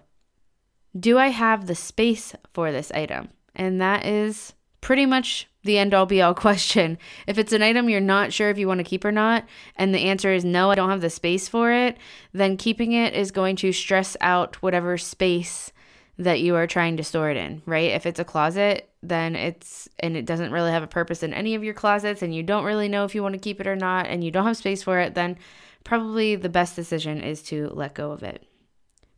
Do 0.98 1.18
I 1.18 1.28
have 1.28 1.66
the 1.66 1.76
space 1.76 2.34
for 2.54 2.72
this 2.72 2.90
item? 2.92 3.28
And 3.54 3.82
that 3.82 4.06
is 4.06 4.54
pretty 4.80 5.06
much 5.06 5.50
the 5.66 5.78
end 5.78 5.94
all 5.94 6.06
be 6.06 6.22
all 6.22 6.34
question. 6.48 6.98
If 7.28 7.38
it's 7.38 7.54
an 7.54 7.62
item 7.62 7.90
you're 7.90 8.00
not 8.00 8.32
sure 8.32 8.50
if 8.50 8.58
you 8.58 8.68
want 8.68 8.80
to 8.80 8.86
keep 8.86 9.04
or 9.04 9.12
not, 9.12 9.46
and 9.76 9.94
the 9.94 10.06
answer 10.06 10.32
is 10.32 10.46
no, 10.46 10.72
I 10.72 10.76
don't 10.76 10.90
have 10.90 11.02
the 11.02 11.10
space 11.10 11.48
for 11.48 11.72
it, 11.72 11.98
then 12.34 12.58
keeping 12.58 12.94
it 12.94 13.14
is 13.14 13.32
going 13.32 13.58
to 13.58 13.72
stress 13.72 14.16
out 14.22 14.62
whatever 14.62 14.98
space 14.98 15.72
that 16.18 16.40
you 16.40 16.56
are 16.56 16.68
trying 16.68 16.96
to 16.98 17.04
store 17.04 17.30
it 17.30 17.38
in, 17.38 17.62
right? 17.66 17.92
If 17.92 18.06
it's 18.06 18.20
a 18.20 18.24
closet, 18.24 18.90
then 19.04 19.36
it's 19.36 19.90
and 20.00 20.16
it 20.16 20.26
doesn't 20.26 20.52
really 20.52 20.72
have 20.72 20.84
a 20.84 20.88
purpose 20.88 21.24
in 21.24 21.34
any 21.34 21.56
of 21.56 21.64
your 21.64 21.74
closets 21.74 22.22
and 22.22 22.34
you 22.34 22.42
don't 22.42 22.64
really 22.64 22.88
know 22.88 23.04
if 23.04 23.14
you 23.14 23.22
want 23.22 23.34
to 23.34 23.40
keep 23.40 23.60
it 23.60 23.68
or 23.68 23.76
not 23.76 24.08
and 24.08 24.24
you 24.24 24.32
don't 24.32 24.46
have 24.46 24.58
space 24.58 24.82
for 24.82 25.00
it, 25.00 25.14
then 25.14 25.38
probably 25.84 26.36
the 26.36 26.50
best 26.50 26.76
decision 26.76 27.22
is 27.22 27.42
to 27.44 27.70
let 27.74 27.94
go 27.94 28.12
of 28.12 28.24
it. 28.24 28.46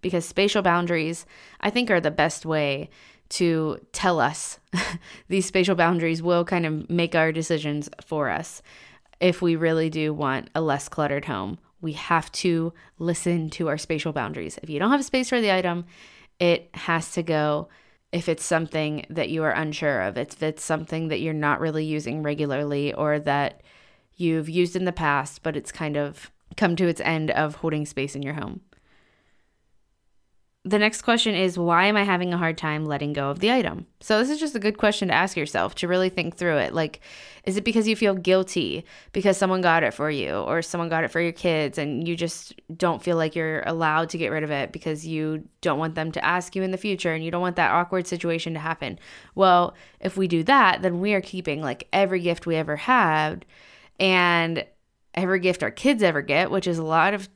Because 0.01 0.25
spatial 0.25 0.61
boundaries, 0.61 1.25
I 1.59 1.69
think, 1.69 1.89
are 1.89 2.01
the 2.01 2.11
best 2.11 2.45
way 2.45 2.89
to 3.29 3.79
tell 3.91 4.19
us 4.19 4.59
these 5.27 5.45
spatial 5.45 5.75
boundaries 5.75 6.21
will 6.21 6.45
kind 6.45 6.65
of 6.65 6.89
make 6.89 7.15
our 7.15 7.31
decisions 7.31 7.89
for 8.05 8.29
us 8.29 8.61
if 9.19 9.41
we 9.41 9.55
really 9.55 9.89
do 9.89 10.13
want 10.13 10.49
a 10.55 10.61
less 10.61 10.87
cluttered 10.89 11.25
home. 11.25 11.57
We 11.81 11.93
have 11.93 12.31
to 12.33 12.73
listen 12.99 13.49
to 13.51 13.67
our 13.67 13.77
spatial 13.77 14.13
boundaries. 14.13 14.57
If 14.61 14.69
you 14.69 14.79
don't 14.79 14.91
have 14.91 15.05
space 15.05 15.29
for 15.29 15.41
the 15.41 15.53
item, 15.53 15.85
it 16.39 16.69
has 16.73 17.11
to 17.13 17.23
go. 17.23 17.69
If 18.11 18.29
it's 18.29 18.43
something 18.43 19.05
that 19.09 19.29
you 19.29 19.43
are 19.43 19.51
unsure 19.51 20.01
of, 20.01 20.17
if 20.17 20.41
it's 20.41 20.63
something 20.63 21.09
that 21.09 21.19
you're 21.19 21.33
not 21.33 21.59
really 21.59 21.85
using 21.85 22.23
regularly 22.23 22.93
or 22.93 23.19
that 23.19 23.61
you've 24.15 24.49
used 24.49 24.75
in 24.75 24.85
the 24.85 24.91
past, 24.91 25.43
but 25.43 25.57
it's 25.57 25.71
kind 25.71 25.97
of 25.97 26.31
come 26.55 26.75
to 26.75 26.87
its 26.87 27.01
end 27.01 27.31
of 27.31 27.55
holding 27.55 27.85
space 27.85 28.15
in 28.15 28.23
your 28.23 28.33
home 28.33 28.61
the 30.67 30.79
next 30.79 31.01
question 31.03 31.33
is 31.33 31.57
why 31.57 31.85
am 31.85 31.95
I 31.95 32.03
having 32.03 32.33
a 32.33 32.37
hard 32.37 32.57
time 32.57 32.85
letting 32.85 33.13
go 33.13 33.29
of 33.29 33.39
the 33.39 33.51
item? 33.51 33.87
So 34.01 34.19
this 34.19 34.29
is 34.29 34.39
just 34.39 34.55
a 34.55 34.59
good 34.59 34.77
question 34.77 35.07
to 35.07 35.13
ask 35.13 35.37
yourself 35.37 35.75
to 35.75 35.87
really 35.87 36.09
think 36.09 36.35
through 36.35 36.57
it. 36.57 36.73
Like 36.73 36.99
is 37.45 37.55
it 37.55 37.63
because 37.63 37.87
you 37.87 37.95
feel 37.95 38.13
guilty 38.13 38.83
because 39.13 39.37
someone 39.37 39.61
got 39.61 39.81
it 39.81 39.93
for 39.93 40.11
you 40.11 40.31
or 40.31 40.61
someone 40.61 40.89
got 40.89 41.05
it 41.05 41.11
for 41.11 41.21
your 41.21 41.31
kids 41.31 41.77
and 41.77 42.05
you 42.05 42.13
just 42.13 42.53
don't 42.75 43.01
feel 43.01 43.15
like 43.15 43.35
you're 43.35 43.63
allowed 43.65 44.09
to 44.09 44.17
get 44.17 44.29
rid 44.29 44.43
of 44.43 44.51
it 44.51 44.73
because 44.73 45.07
you 45.07 45.47
don't 45.61 45.79
want 45.79 45.95
them 45.95 46.11
to 46.11 46.25
ask 46.25 46.57
you 46.57 46.63
in 46.63 46.71
the 46.71 46.77
future 46.77 47.13
and 47.13 47.23
you 47.23 47.31
don't 47.31 47.41
want 47.41 47.55
that 47.55 47.71
awkward 47.71 48.05
situation 48.05 48.53
to 48.53 48.59
happen? 48.59 48.99
Well, 49.33 49.75
if 50.01 50.17
we 50.17 50.27
do 50.27 50.43
that, 50.43 50.81
then 50.81 50.99
we 50.99 51.13
are 51.13 51.21
keeping 51.21 51.61
like 51.61 51.87
every 51.93 52.19
gift 52.19 52.45
we 52.45 52.57
ever 52.57 52.75
had 52.75 53.45
and 53.97 54.65
every 55.13 55.39
gift 55.39 55.63
our 55.63 55.71
kids 55.71 56.03
ever 56.03 56.21
get, 56.21 56.51
which 56.51 56.67
is 56.67 56.77
a 56.77 56.83
lot 56.83 57.13
of 57.13 57.29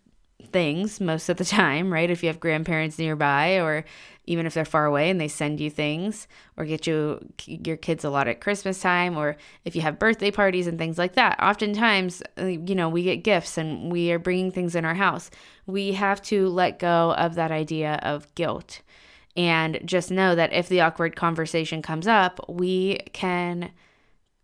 things 0.48 1.00
most 1.00 1.30
of 1.30 1.38
the 1.38 1.46
time, 1.46 1.92
right? 1.92 2.10
If 2.10 2.24
you 2.24 2.28
have 2.28 2.40
grandparents 2.40 2.98
nearby 2.98 3.60
or 3.60 3.86
even 4.26 4.46
if 4.46 4.54
they're 4.54 4.66
far 4.66 4.86
away 4.86 5.10
and 5.10 5.20
they 5.20 5.28
send 5.28 5.60
you 5.60 5.70
things 5.70 6.28
or 6.56 6.66
get 6.66 6.86
you 6.86 7.20
your 7.48 7.76
kids 7.76 8.04
a 8.04 8.10
lot 8.10 8.28
at 8.28 8.40
Christmas 8.40 8.80
time 8.80 9.18
or 9.18 9.36
if 9.66 9.76
you 9.76 9.82
have 9.82 10.00
birthday 10.00 10.30
parties 10.30 10.68
and 10.68 10.78
things 10.78 10.98
like 10.98 11.16
that. 11.16 11.42
Oftentimes, 11.42 12.22
uh, 12.38 12.46
you 12.46 12.76
know, 12.76 12.88
we 12.88 13.04
get 13.04 13.24
gifts 13.24 13.58
and 13.58 13.92
we 13.92 14.12
are 14.12 14.20
bringing 14.20 14.52
things 14.52 14.76
in 14.76 14.86
our 14.86 14.94
house. 14.94 15.32
We 15.66 15.94
have 15.94 16.22
to 16.24 16.48
let 16.50 16.80
go 16.80 17.14
of 17.14 17.36
that 17.36 17.52
idea 17.52 18.00
of 18.04 18.34
guilt 18.36 18.82
and 19.36 19.80
just 19.86 20.12
know 20.12 20.36
that 20.36 20.54
if 20.54 20.70
the 20.70 20.82
awkward 20.82 21.16
conversation 21.16 21.82
comes 21.82 22.08
up, 22.08 22.40
we 22.48 23.00
can 23.14 23.72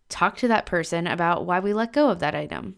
talk 0.10 0.38
to 0.38 0.48
that 0.48 0.66
person 0.66 1.06
about 1.08 1.46
why 1.46 1.60
we 1.60 1.74
let 1.74 1.94
go 1.94 2.10
of 2.10 2.20
that 2.20 2.36
item. 2.36 2.78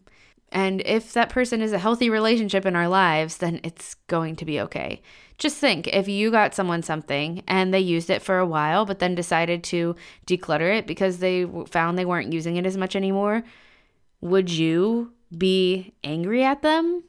And 0.52 0.82
if 0.86 1.14
that 1.14 1.30
person 1.30 1.62
is 1.62 1.74
a 1.74 1.80
healthy 1.80 2.10
relationship 2.10 2.66
in 2.66 2.76
our 2.76 2.88
lives, 2.88 3.38
then 3.38 3.60
it's 3.64 3.96
going 4.08 4.36
to 4.38 4.46
be 4.46 4.60
okay. 4.62 5.02
Just 5.38 5.58
think 5.58 5.88
if 5.88 6.08
you 6.08 6.32
got 6.32 6.56
someone 6.56 6.82
something 6.84 7.44
and 7.48 7.74
they 7.74 7.80
used 7.80 8.10
it 8.10 8.22
for 8.22 8.40
a 8.40 8.46
while, 8.46 8.86
but 8.86 9.00
then 9.00 9.16
decided 9.16 9.64
to 9.66 9.96
declutter 10.28 10.76
it 10.76 10.88
because 10.88 11.20
they 11.20 11.46
found 11.68 11.98
they 11.98 12.06
weren't 12.06 12.34
using 12.34 12.58
it 12.58 12.66
as 12.66 12.78
much 12.78 12.96
anymore, 12.96 13.44
would 14.22 14.50
you 14.50 15.14
be 15.38 15.94
angry 16.04 16.44
at 16.44 16.62
them? 16.62 17.04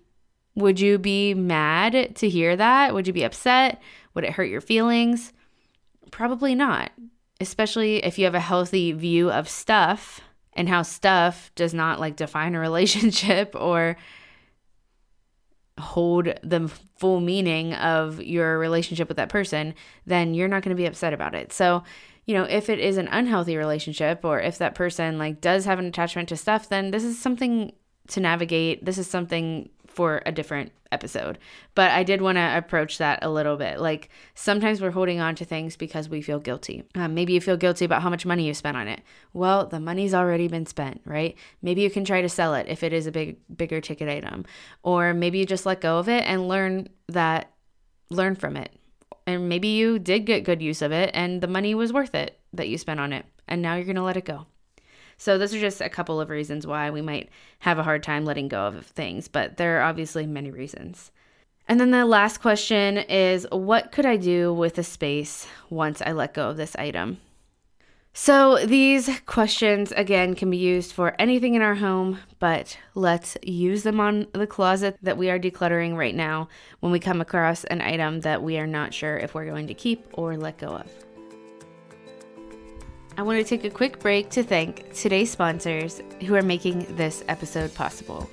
Would 0.55 0.79
you 0.79 0.99
be 0.99 1.35
mad 1.35 2.15
to 2.17 2.29
hear 2.29 2.55
that? 2.57 2.93
Would 2.95 3.07
you 3.07 3.13
be 3.13 3.25
upset? 3.25 3.81
Would 4.15 4.25
it 4.25 4.33
hurt 4.33 4.51
your 4.51 4.61
feelings? 4.61 5.33
Probably 6.11 6.55
not, 6.55 6.93
especially 7.41 8.05
if 8.05 8.19
you 8.19 8.27
have 8.27 8.35
a 8.35 8.41
healthy 8.41 8.93
view 8.93 9.31
of 9.31 9.49
stuff 9.49 10.21
and 10.55 10.69
how 10.69 10.83
stuff 10.83 11.51
does 11.55 11.73
not 11.75 12.01
like 12.01 12.17
define 12.17 12.55
a 12.55 12.61
relationship 12.61 13.55
or 13.59 13.97
hold 15.79 16.33
the 16.43 16.69
full 16.99 17.21
meaning 17.21 17.75
of 17.75 18.23
your 18.23 18.59
relationship 18.59 19.09
with 19.09 19.17
that 19.17 19.29
person, 19.29 19.75
then 20.07 20.35
you're 20.35 20.49
not 20.49 20.63
going 20.63 20.77
to 20.77 20.81
be 20.81 20.87
upset 20.87 21.13
about 21.13 21.35
it. 21.35 21.53
So, 21.53 21.83
you 22.27 22.35
know, 22.35 22.45
if 22.45 22.69
it 22.69 22.79
is 22.79 22.97
an 22.99 23.09
unhealthy 23.09 23.57
relationship 23.57 24.25
or 24.25 24.41
if 24.41 24.59
that 24.59 24.75
person 24.75 25.19
like 25.19 25.41
does 25.41 25.65
have 25.65 25.79
an 25.79 25.87
attachment 25.87 26.29
to 26.29 26.37
stuff, 26.37 26.69
then 26.69 26.91
this 26.91 27.03
is 27.03 27.19
something 27.19 27.73
to 28.09 28.21
navigate. 28.21 28.85
This 28.85 28.99
is 28.99 29.07
something 29.07 29.71
for 29.91 30.23
a 30.25 30.33
different 30.33 30.73
episode. 30.93 31.39
But 31.75 31.91
I 31.91 32.03
did 32.03 32.23
want 32.23 32.37
to 32.37 32.57
approach 32.57 32.99
that 32.99 33.21
a 33.23 33.31
little 33.31 33.57
bit. 33.57 33.81
Like 33.81 34.09
sometimes 34.35 34.81
we're 34.81 34.91
holding 34.91 35.21
on 35.21 35.35
to 35.37 35.45
things 35.45 35.77
because 35.77 36.09
we 36.09 36.23
feel 36.23 36.39
guilty. 36.39 36.85
Um, 36.95 37.15
maybe 37.15 37.33
you 37.33 37.41
feel 37.41 37.57
guilty 37.57 37.85
about 37.85 38.03
how 38.03 38.11
much 38.11 38.27
money 38.27 38.47
you 38.47 38.55
spent 38.55 38.77
on 38.77 38.89
it. 38.89 39.03
Well, 39.33 39.67
the 39.67 39.81
money's 39.81 40.15
already 40.15 40.49
been 40.49 40.67
spent, 40.67 41.01
right? 41.05 41.37
Maybe 41.63 41.83
you 41.83 41.91
can 41.91 42.05
try 42.05 42.23
to 42.23 42.29
sell 42.29 42.55
it 42.55 42.67
if 42.69 42.83
it 42.83 42.93
is 42.93 43.07
a 43.07 43.13
big, 43.13 43.37
bigger 43.55 43.81
ticket 43.81 44.09
item, 44.09 44.45
or 44.83 45.15
maybe 45.15 45.39
you 45.39 45.47
just 45.47 45.67
let 45.67 45.81
go 45.81 45.99
of 45.99 46.09
it 46.09 46.25
and 46.27 46.49
learn 46.49 46.89
that, 47.09 47.53
learn 48.11 48.35
from 48.35 48.57
it. 48.57 48.73
And 49.27 49.49
maybe 49.49 49.69
you 49.69 49.99
did 49.99 50.27
get 50.27 50.45
good 50.45 50.63
use 50.63 50.83
of 50.83 50.93
it 50.93 51.11
and 51.15 51.41
the 51.41 51.47
money 51.47 51.75
was 51.75 51.93
worth 51.93 52.15
it 52.15 52.39
that 52.53 52.69
you 52.69 52.79
spent 52.79 53.01
on 53.01 53.13
it. 53.13 53.27
And 53.47 53.63
now 53.63 53.75
you're 53.75 53.85
going 53.85 53.97
to 53.97 54.03
let 54.03 54.17
it 54.17 54.25
go. 54.25 54.47
So, 55.21 55.37
those 55.37 55.55
are 55.55 55.61
just 55.61 55.83
a 55.83 55.91
couple 55.91 56.19
of 56.19 56.31
reasons 56.31 56.67
why 56.67 56.89
we 56.89 57.03
might 57.03 57.29
have 57.59 57.79
a 57.79 57.83
hard 57.83 58.03
time 58.03 58.25
letting 58.25 58.49
go 58.49 58.65
of 58.69 58.87
things, 58.87 59.29
but 59.29 59.59
there 59.59 59.79
are 59.79 59.83
obviously 59.83 60.25
many 60.25 60.51
reasons. 60.51 61.13
And 61.69 61.79
then 61.79 61.91
the 61.91 62.07
last 62.07 62.39
question 62.39 62.97
is 62.97 63.47
what 63.51 63.93
could 63.93 64.07
I 64.07 64.17
do 64.17 64.55
with 64.55 64.77
the 64.77 64.83
space 64.83 65.47
once 65.69 66.01
I 66.01 66.13
let 66.13 66.33
go 66.33 66.49
of 66.49 66.57
this 66.57 66.75
item? 66.77 67.19
So, 68.15 68.65
these 68.65 69.11
questions 69.27 69.93
again 69.93 70.35
can 70.35 70.51
be 70.51 70.57
used 70.57 70.95
for 70.95 71.15
anything 71.19 71.55
in 71.55 71.61
our 71.61 71.75
home, 71.75 72.21
but 72.39 72.79
let's 72.95 73.37
use 73.43 73.83
them 73.83 74.01
on 74.01 74.27
the 74.33 74.47
closet 74.47 74.97
that 75.03 75.19
we 75.19 75.29
are 75.29 75.39
decluttering 75.39 75.97
right 75.97 76.15
now 76.15 76.49
when 76.81 76.93
we 76.93 76.99
come 76.99 77.21
across 77.21 77.65
an 77.65 77.83
item 77.83 78.21
that 78.21 78.43
we 78.43 78.57
are 78.57 78.67
not 78.67 78.95
sure 78.95 79.19
if 79.19 79.35
we're 79.35 79.45
going 79.45 79.67
to 79.67 79.75
keep 79.75 80.07
or 80.15 80.39
let 80.39 80.57
go 80.57 80.69
of. 80.69 81.10
I 83.21 83.23
want 83.23 83.37
to 83.39 83.45
take 83.45 83.65
a 83.65 83.71
quick 83.71 83.99
break 83.99 84.31
to 84.31 84.43
thank 84.43 84.95
today's 84.95 85.31
sponsors 85.31 86.01
who 86.23 86.35
are 86.37 86.43
making 86.43 86.87
this 86.97 87.23
episode 87.29 87.75
possible. 87.75 88.31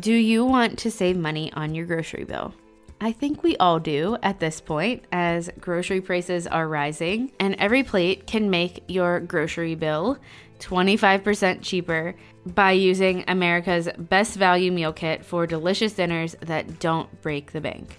Do 0.00 0.14
you 0.14 0.42
want 0.46 0.78
to 0.78 0.90
save 0.90 1.18
money 1.18 1.52
on 1.52 1.74
your 1.74 1.84
grocery 1.84 2.24
bill? 2.24 2.54
I 3.02 3.12
think 3.12 3.42
we 3.42 3.58
all 3.58 3.78
do 3.78 4.16
at 4.22 4.40
this 4.40 4.58
point, 4.62 5.04
as 5.12 5.50
grocery 5.60 6.00
prices 6.00 6.46
are 6.46 6.66
rising, 6.66 7.30
and 7.38 7.58
EveryPlate 7.58 8.26
can 8.26 8.48
make 8.48 8.84
your 8.88 9.20
grocery 9.20 9.74
bill 9.74 10.16
25% 10.60 11.58
cheaper 11.60 12.14
by 12.46 12.72
using 12.72 13.22
America's 13.28 13.90
best 13.98 14.36
value 14.36 14.72
meal 14.72 14.94
kit 14.94 15.26
for 15.26 15.46
delicious 15.46 15.92
dinners 15.92 16.34
that 16.40 16.80
don't 16.80 17.20
break 17.20 17.52
the 17.52 17.60
bank. 17.60 17.98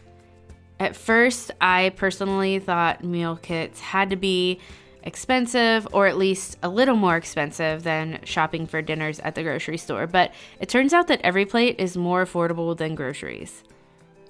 At 0.80 0.96
first, 0.96 1.52
I 1.62 1.94
personally 1.96 2.58
thought 2.58 3.04
meal 3.04 3.36
kits 3.36 3.80
had 3.80 4.10
to 4.10 4.16
be 4.16 4.60
expensive 5.04 5.88
or 5.94 6.08
at 6.08 6.18
least 6.18 6.58
a 6.62 6.70
little 6.70 6.96
more 6.96 7.16
expensive 7.16 7.84
than 7.84 8.20
shopping 8.24 8.68
for 8.68 8.82
dinners 8.82 9.20
at 9.22 9.36
the 9.36 9.44
grocery 9.44 9.78
store, 9.78 10.08
but 10.08 10.32
it 10.60 10.70
turns 10.70 10.94
out 10.94 11.08
that 11.08 11.24
EveryPlate 11.24 11.76
is 11.78 11.96
more 11.96 12.26
affordable 12.26 12.76
than 12.76 12.96
groceries. 12.96 13.64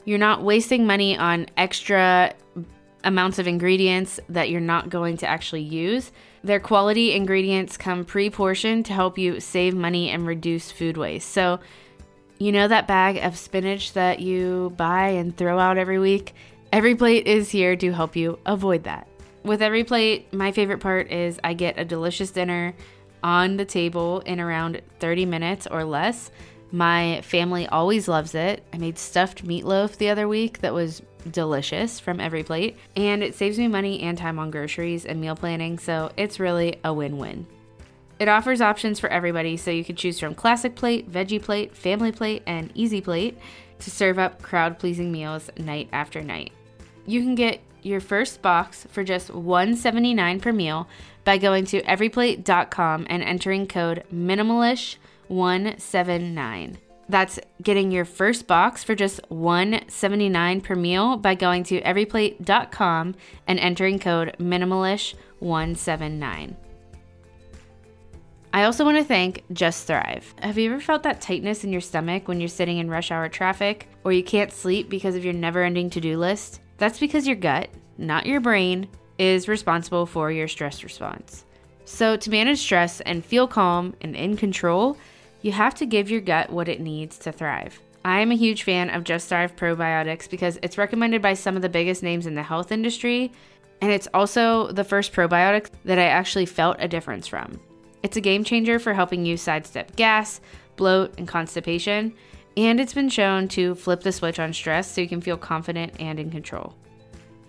You're 0.06 0.18
not 0.18 0.44
wasting 0.44 0.86
money 0.86 1.18
on 1.18 1.48
extra 1.58 2.34
amounts 3.04 3.40
of 3.40 3.48
ingredients 3.48 4.20
that 4.30 4.50
you're 4.50 4.62
not 4.62 4.90
going 4.90 5.18
to 5.18 5.28
actually 5.28 5.62
use. 5.62 6.12
Their 6.44 6.60
quality 6.60 7.14
ingredients 7.14 7.78
come 7.78 8.06
pre 8.06 8.30
portioned 8.30 8.86
to 8.86 8.94
help 8.94 9.18
you 9.18 9.40
save 9.40 9.76
money 9.76 10.10
and 10.10 10.26
reduce 10.26 10.72
food 10.72 10.98
waste. 10.98 11.30
So, 11.30 11.60
you 12.38 12.54
know 12.54 12.70
that 12.70 12.88
bag 12.88 13.18
of 13.18 13.38
spinach 13.38 13.92
that 13.94 14.22
you 14.22 14.74
buy 14.78 15.10
and 15.10 15.36
throw 15.36 15.60
out 15.60 15.78
every 15.78 16.00
week? 16.00 16.34
EveryPlate 16.72 17.24
is 17.24 17.50
here 17.50 17.76
to 17.76 17.92
help 17.92 18.16
you 18.16 18.40
avoid 18.46 18.86
that 18.86 19.09
with 19.50 19.62
EveryPlate, 19.62 20.32
my 20.32 20.52
favorite 20.52 20.78
part 20.78 21.12
is 21.12 21.40
I 21.44 21.56
get 21.56 21.80
a 21.80 21.84
delicious 21.84 22.30
dinner 22.30 22.76
on 23.24 23.58
the 23.58 23.66
table 23.66 24.20
in 24.20 24.40
around 24.40 24.80
30 25.00 25.26
minutes 25.26 25.66
or 25.66 25.84
less. 25.84 26.30
My 26.72 27.22
family 27.22 27.68
always 27.68 28.08
loves 28.08 28.36
it. 28.36 28.64
I 28.72 28.78
made 28.78 29.00
stuffed 29.00 29.44
meatloaf 29.44 29.98
the 29.98 30.10
other 30.10 30.28
week 30.28 30.60
that 30.60 30.72
was 30.72 31.02
delicious 31.32 32.00
from 32.00 32.20
EveryPlate, 32.20 32.76
and 32.96 33.24
it 33.24 33.34
saves 33.34 33.58
me 33.58 33.68
money 33.68 34.02
and 34.02 34.16
time 34.16 34.38
on 34.38 34.52
groceries 34.52 35.04
and 35.04 35.20
meal 35.20 35.36
planning, 35.36 35.80
so 35.80 36.12
it's 36.16 36.40
really 36.40 36.80
a 36.84 36.94
win 36.94 37.18
win. 37.18 37.48
It 38.20 38.28
offers 38.28 38.62
options 38.62 39.00
for 39.00 39.10
everybody, 39.10 39.58
so 39.58 39.72
you 39.72 39.84
can 39.84 39.96
choose 39.96 40.20
from 40.20 40.36
classic 40.36 40.76
plate, 40.76 41.12
veggie 41.12 41.42
plate, 41.42 41.76
family 41.76 42.12
plate, 42.12 42.44
and 42.46 42.72
easy 42.76 43.02
plate 43.02 43.36
to 43.80 43.90
serve 43.90 44.20
up 44.20 44.44
crowd 44.44 44.78
pleasing 44.78 45.12
meals 45.12 45.50
night 45.58 45.90
after 45.92 46.22
night. 46.22 46.52
You 47.08 47.22
can 47.22 47.34
get 47.34 47.62
your 47.82 48.00
first 48.00 48.42
box 48.42 48.88
for 48.90 49.04
just 49.04 49.28
$1.79 49.30 50.42
per 50.42 50.52
meal 50.52 50.88
by 51.24 51.38
going 51.38 51.66
to 51.66 51.84
everyplate.com 51.84 53.06
and 53.10 53.22
entering 53.24 53.68
code 53.68 54.04
minimalish179. 54.14 56.78
That's 57.10 57.40
getting 57.64 57.92
your 57.92 58.06
first 58.06 58.48
box 58.48 58.84
for 58.84 58.96
just 58.96 59.22
$1.79 59.30 60.64
per 60.64 60.76
meal 60.76 61.18
by 61.18 61.36
going 61.36 61.64
to 61.66 61.82
everyplate.com 61.82 63.16
and 63.48 63.60
entering 63.60 64.00
code 64.00 64.36
minimalish179. 64.40 66.56
I 68.52 68.64
also 68.64 68.84
want 68.84 68.98
to 68.98 69.04
thank 69.04 69.44
Just 69.54 69.86
Thrive. 69.86 70.34
Have 70.42 70.58
you 70.58 70.72
ever 70.72 70.82
felt 70.82 71.04
that 71.04 71.22
tightness 71.22 71.64
in 71.64 71.72
your 71.72 71.82
stomach 71.82 72.28
when 72.28 72.40
you're 72.40 72.48
sitting 72.48 72.80
in 72.80 72.90
rush 72.90 73.12
hour 73.12 73.30
traffic 73.30 73.88
or 74.04 74.12
you 74.12 74.24
can't 74.24 74.52
sleep 74.52 74.90
because 74.90 75.16
of 75.16 75.24
your 75.24 75.34
never 75.34 75.64
ending 75.64 75.92
to 75.92 76.02
do 76.02 76.18
list? 76.18 76.60
That's 76.80 76.98
because 76.98 77.28
your 77.28 77.36
gut, 77.36 77.70
not 77.98 78.26
your 78.26 78.40
brain, 78.40 78.88
is 79.18 79.48
responsible 79.48 80.06
for 80.06 80.32
your 80.32 80.48
stress 80.48 80.84
response. 80.84 81.46
So, 81.84 82.16
to 82.16 82.30
manage 82.30 82.60
stress 82.60 83.02
and 83.02 83.26
feel 83.26 83.48
calm 83.48 83.96
and 84.02 84.16
in 84.16 84.38
control, 84.38 84.98
you 85.42 85.52
have 85.52 85.76
to 85.76 85.86
give 85.86 86.10
your 86.10 86.22
gut 86.22 86.50
what 86.52 86.70
it 86.70 86.80
needs 86.80 87.18
to 87.20 87.32
thrive. 87.32 87.80
I 88.06 88.22
am 88.22 88.32
a 88.32 88.36
huge 88.36 88.64
fan 88.64 88.90
of 88.90 89.04
Just 89.04 89.28
Thrive 89.28 89.56
Probiotics 89.56 90.30
because 90.30 90.58
it's 90.64 90.78
recommended 90.78 91.22
by 91.22 91.34
some 91.34 91.56
of 91.56 91.62
the 91.62 91.70
biggest 91.70 92.02
names 92.02 92.26
in 92.26 92.36
the 92.36 92.44
health 92.44 92.72
industry, 92.72 93.32
and 93.82 93.92
it's 93.92 94.08
also 94.14 94.72
the 94.72 94.84
first 94.84 95.12
probiotic 95.12 95.68
that 95.84 96.00
I 96.00 96.06
actually 96.06 96.46
felt 96.46 96.78
a 96.80 96.88
difference 96.88 97.28
from. 97.28 97.60
It's 98.04 98.16
a 98.16 98.22
game 98.22 98.46
changer 98.46 98.80
for 98.80 98.94
helping 98.94 99.26
you 99.26 99.36
sidestep 99.36 99.96
gas, 99.98 100.40
bloat, 100.78 101.14
and 101.18 101.28
constipation, 101.28 102.14
and 102.60 102.78
it's 102.82 102.94
been 102.94 103.08
shown 103.08 103.48
to 103.48 103.74
flip 103.74 104.02
the 104.02 104.12
switch 104.12 104.38
on 104.38 104.52
stress 104.52 104.92
so 104.92 105.00
you 105.00 105.08
can 105.08 105.22
feel 105.22 105.38
confident 105.38 105.94
and 105.98 106.20
in 106.20 106.30
control. 106.30 106.76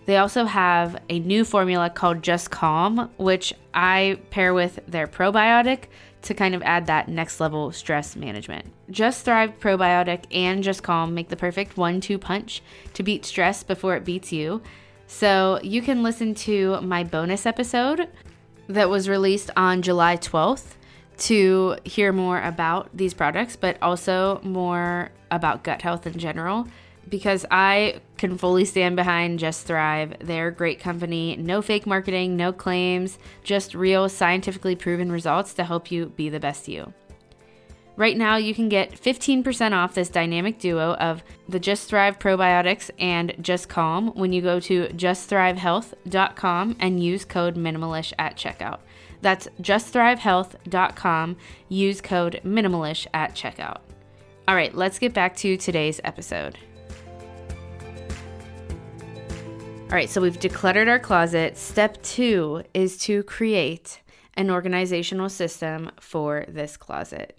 They 0.05 0.15
also 0.15 0.45
have 0.45 1.01
a 1.09 1.19
new 1.19 1.43
formula 1.43 1.89
called 1.89 2.23
Just 2.23 2.49
Calm, 2.49 3.11
which 3.17 3.53
I 3.73 4.19
pair 4.29 4.53
with 4.53 4.79
their 4.87 5.07
probiotic 5.07 5.87
to 6.21 6.33
kind 6.33 6.55
of 6.55 6.61
add 6.63 6.85
that 6.85 7.09
next 7.09 7.41
level 7.41 7.73
stress 7.73 8.15
management. 8.15 8.65
Just 8.89 9.25
Thrive 9.25 9.59
Probiotic 9.59 10.23
and 10.31 10.63
Just 10.63 10.81
Calm 10.81 11.13
make 11.13 11.27
the 11.27 11.35
perfect 11.35 11.75
one 11.75 11.99
two 11.99 12.17
punch 12.17 12.63
to 12.93 13.03
beat 13.03 13.25
stress 13.25 13.63
before 13.63 13.97
it 13.97 14.05
beats 14.05 14.31
you. 14.31 14.61
So 15.07 15.59
you 15.61 15.81
can 15.81 16.03
listen 16.03 16.33
to 16.35 16.79
my 16.79 17.03
bonus 17.03 17.45
episode 17.45 18.07
that 18.69 18.89
was 18.89 19.09
released 19.09 19.51
on 19.57 19.81
July 19.81 20.15
12th 20.15 20.75
to 21.21 21.75
hear 21.83 22.11
more 22.11 22.41
about 22.41 22.89
these 22.95 23.13
products, 23.13 23.55
but 23.55 23.77
also 23.81 24.41
more 24.43 25.11
about 25.29 25.63
gut 25.63 25.81
health 25.81 26.07
in 26.07 26.17
general 26.17 26.67
because 27.09 27.45
I 27.51 28.01
can 28.17 28.37
fully 28.37 28.65
stand 28.65 28.95
behind 28.95 29.39
Just 29.39 29.67
Thrive. 29.67 30.15
They're 30.19 30.47
a 30.47 30.53
great 30.53 30.79
company, 30.79 31.35
no 31.35 31.61
fake 31.61 31.85
marketing, 31.85 32.37
no 32.37 32.53
claims, 32.53 33.19
just 33.43 33.75
real 33.75 34.07
scientifically 34.09 34.75
proven 34.75 35.11
results 35.11 35.53
to 35.55 35.63
help 35.63 35.91
you 35.91 36.07
be 36.07 36.29
the 36.29 36.39
best 36.39 36.67
you. 36.67 36.93
Right 37.97 38.17
now, 38.17 38.37
you 38.37 38.55
can 38.55 38.69
get 38.69 38.91
15% 38.99 39.73
off 39.73 39.93
this 39.93 40.09
dynamic 40.09 40.57
duo 40.57 40.93
of 40.93 41.23
the 41.47 41.59
Just 41.59 41.89
Thrive 41.89 42.17
probiotics 42.17 42.89
and 42.97 43.35
Just 43.41 43.67
Calm 43.69 44.07
when 44.15 44.31
you 44.33 44.41
go 44.41 44.59
to 44.61 44.87
justthrivehealth.com 44.87 46.77
and 46.79 47.03
use 47.03 47.25
code 47.25 47.55
minimalish 47.55 48.13
at 48.17 48.37
checkout. 48.37 48.79
That's 49.21 49.47
justthrivehealth.com. 49.61 51.37
Use 51.69 52.01
code 52.01 52.41
minimalish 52.43 53.07
at 53.13 53.35
checkout. 53.35 53.81
All 54.47 54.55
right, 54.55 54.73
let's 54.75 54.99
get 54.99 55.13
back 55.13 55.35
to 55.37 55.57
today's 55.57 56.01
episode. 56.03 56.57
All 59.91 59.95
right, 59.95 60.09
so 60.09 60.21
we've 60.21 60.39
decluttered 60.39 60.87
our 60.87 60.99
closet. 60.99 61.57
Step 61.57 62.01
two 62.01 62.63
is 62.73 62.97
to 62.99 63.23
create 63.23 63.99
an 64.35 64.49
organizational 64.49 65.29
system 65.29 65.91
for 65.99 66.45
this 66.47 66.77
closet. 66.77 67.37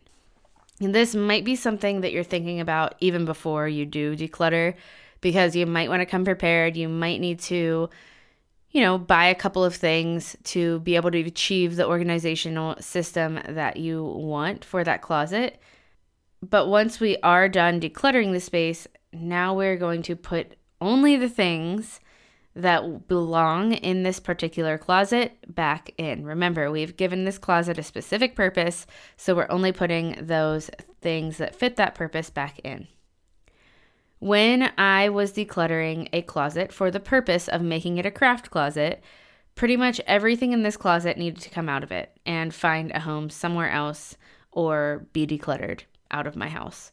And 0.81 0.95
this 0.95 1.15
might 1.15 1.45
be 1.45 1.57
something 1.57 2.03
that 2.03 2.13
you're 2.13 2.25
thinking 2.25 2.61
about 2.61 2.95
even 3.01 3.25
before 3.25 3.69
you 3.69 3.87
do 3.87 4.17
declutter 4.17 4.75
because 5.21 5.57
you 5.57 5.65
might 5.65 5.89
want 5.89 6.01
to 6.01 6.07
come 6.07 6.25
prepared. 6.25 6.77
You 6.77 6.89
might 6.89 7.21
need 7.21 7.41
to 7.41 7.89
you 8.73 8.81
know, 8.81 8.99
buy 8.99 9.27
a 9.27 9.35
couple 9.35 9.65
of 9.65 9.77
things 9.77 10.35
to 10.45 10.81
be 10.81 10.97
able 10.97 11.11
to 11.11 11.21
achieve 11.21 11.77
the 11.77 11.87
organizational 11.87 12.75
system 12.81 13.39
that 13.49 13.77
you 13.77 14.03
want 14.03 14.65
for 14.65 14.83
that 14.83 15.03
closet. 15.03 15.61
But 16.43 16.69
once 16.69 16.99
we 16.99 17.19
are 17.19 17.49
done 17.49 17.81
decluttering 17.81 18.33
the 18.33 18.41
space, 18.41 18.89
now 19.13 19.55
we're 19.55 19.77
going 19.77 20.03
to 20.03 20.17
put 20.17 20.57
only 20.81 21.17
the 21.17 21.29
things 21.29 22.01
that 22.55 23.09
belong 23.09 23.73
in 23.73 24.03
this 24.03 24.21
particular 24.21 24.77
closet 24.77 25.39
back 25.55 25.93
in. 25.97 26.25
Remember, 26.25 26.71
we've 26.71 26.97
given 26.97 27.25
this 27.25 27.39
closet 27.39 27.79
a 27.79 27.83
specific 27.83 28.35
purpose, 28.35 28.87
so 29.17 29.35
we're 29.35 29.51
only 29.51 29.73
putting 29.73 30.19
those 30.27 30.71
things 31.01 31.39
that 31.39 31.55
fit 31.55 31.77
that 31.77 31.95
purpose 31.95 32.31
back 32.31 32.59
in. 32.61 32.89
When 34.23 34.71
I 34.79 35.09
was 35.09 35.33
decluttering 35.33 36.09
a 36.13 36.23
closet 36.23 36.73
for 36.73 36.93
the 36.93 37.01
purpose 37.01 37.49
of 37.49 37.61
making 37.61 37.99
it 37.99 38.07
a 38.07 38.11
craft 38.13 38.53
closet, 38.53 39.03
pretty 39.57 39.77
much 39.77 40.01
everything 40.07 40.53
in 40.53 40.63
this 40.63 40.77
closet 40.77 41.19
needed 41.19 41.41
to 41.41 41.51
come 41.51 41.69
out 41.69 41.83
of 41.83 41.91
it 41.91 42.17
and 42.25 42.55
find 42.55 42.93
a 42.93 43.01
home 43.01 43.31
somewhere 43.31 43.69
else 43.69 44.17
or 44.53 45.09
be 45.13 45.27
decluttered 45.27 45.81
out 46.13 46.29
of 46.29 46.37
my 46.37 46.49
house. 46.49 46.93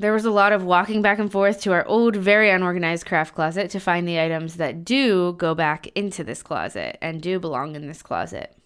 There 0.00 0.12
was 0.12 0.24
a 0.24 0.32
lot 0.32 0.52
of 0.52 0.64
walking 0.64 1.00
back 1.00 1.20
and 1.20 1.30
forth 1.30 1.60
to 1.60 1.72
our 1.72 1.86
old, 1.86 2.16
very 2.16 2.50
unorganized 2.50 3.06
craft 3.06 3.36
closet 3.36 3.70
to 3.70 3.78
find 3.78 4.08
the 4.08 4.18
items 4.18 4.56
that 4.56 4.84
do 4.84 5.34
go 5.34 5.54
back 5.54 5.86
into 5.94 6.24
this 6.24 6.42
closet 6.42 6.98
and 7.00 7.22
do 7.22 7.38
belong 7.38 7.76
in 7.76 7.86
this 7.86 8.02
closet. 8.02 8.56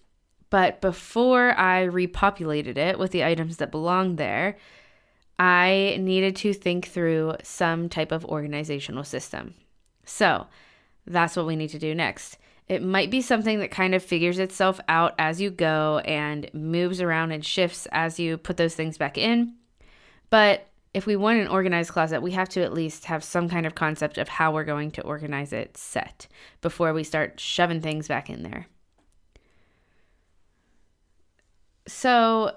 But 0.49 0.81
before 0.81 1.51
I 1.59 1.85
repopulated 1.85 2.75
it 2.75 2.97
with 2.97 3.11
the 3.11 3.23
items 3.23 3.57
that 3.57 3.69
belong 3.69 4.15
there, 4.15 4.57
I 5.39 5.97
needed 5.99 6.35
to 6.37 6.53
think 6.53 6.87
through 6.87 7.35
some 7.43 7.89
type 7.89 8.11
of 8.11 8.25
organizational 8.25 9.03
system. 9.03 9.53
So 10.05 10.47
that's 11.05 11.35
what 11.35 11.45
we 11.45 11.55
need 11.55 11.69
to 11.69 11.79
do 11.79 11.93
next. 11.93 12.37
It 12.67 12.83
might 12.83 13.09
be 13.09 13.21
something 13.21 13.59
that 13.59 13.71
kind 13.71 13.95
of 13.95 14.03
figures 14.03 14.39
itself 14.39 14.79
out 14.89 15.13
as 15.17 15.39
you 15.39 15.49
go 15.49 15.99
and 15.99 16.49
moves 16.53 16.99
around 16.99 17.31
and 17.31 17.45
shifts 17.45 17.87
as 17.91 18.19
you 18.19 18.37
put 18.37 18.57
those 18.57 18.75
things 18.75 18.97
back 18.97 19.17
in. 19.17 19.53
But 20.29 20.67
if 20.93 21.05
we 21.05 21.15
want 21.15 21.39
an 21.39 21.47
organized 21.47 21.91
closet, 21.91 22.21
we 22.21 22.31
have 22.31 22.49
to 22.49 22.63
at 22.63 22.73
least 22.73 23.05
have 23.05 23.23
some 23.23 23.47
kind 23.47 23.65
of 23.65 23.75
concept 23.75 24.17
of 24.17 24.27
how 24.27 24.51
we're 24.51 24.63
going 24.63 24.91
to 24.91 25.03
organize 25.03 25.53
it 25.53 25.77
set 25.77 26.27
before 26.61 26.91
we 26.91 27.03
start 27.03 27.39
shoving 27.39 27.81
things 27.81 28.07
back 28.07 28.29
in 28.29 28.43
there. 28.43 28.67
So, 31.87 32.55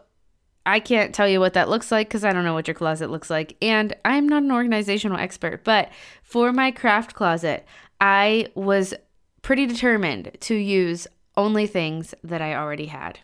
I 0.67 0.81
can't 0.81 1.15
tell 1.15 1.29
you 1.29 1.41
what 1.41 1.55
that 1.55 1.69
looks 1.69 1.91
like 1.91 2.09
because 2.09 2.25
I 2.25 2.33
don't 2.33 2.45
know 2.45 2.55
what 2.55 2.69
your 2.69 2.75
closet 2.75 3.11
looks 3.11 3.31
like. 3.31 3.57
And 3.63 3.95
I'm 4.05 4.29
not 4.29 4.43
an 4.43 4.53
organizational 4.53 5.19
expert, 5.19 5.65
but 5.65 5.91
for 6.23 6.53
my 6.53 6.71
craft 6.71 7.15
closet, 7.15 7.67
I 8.01 8.49
was 8.55 8.95
pretty 9.43 9.67
determined 9.67 10.37
to 10.41 10.55
use 10.55 11.07
only 11.37 11.67
things 11.67 12.15
that 12.23 12.43
I 12.43 12.55
already 12.55 12.87
had. 12.87 13.21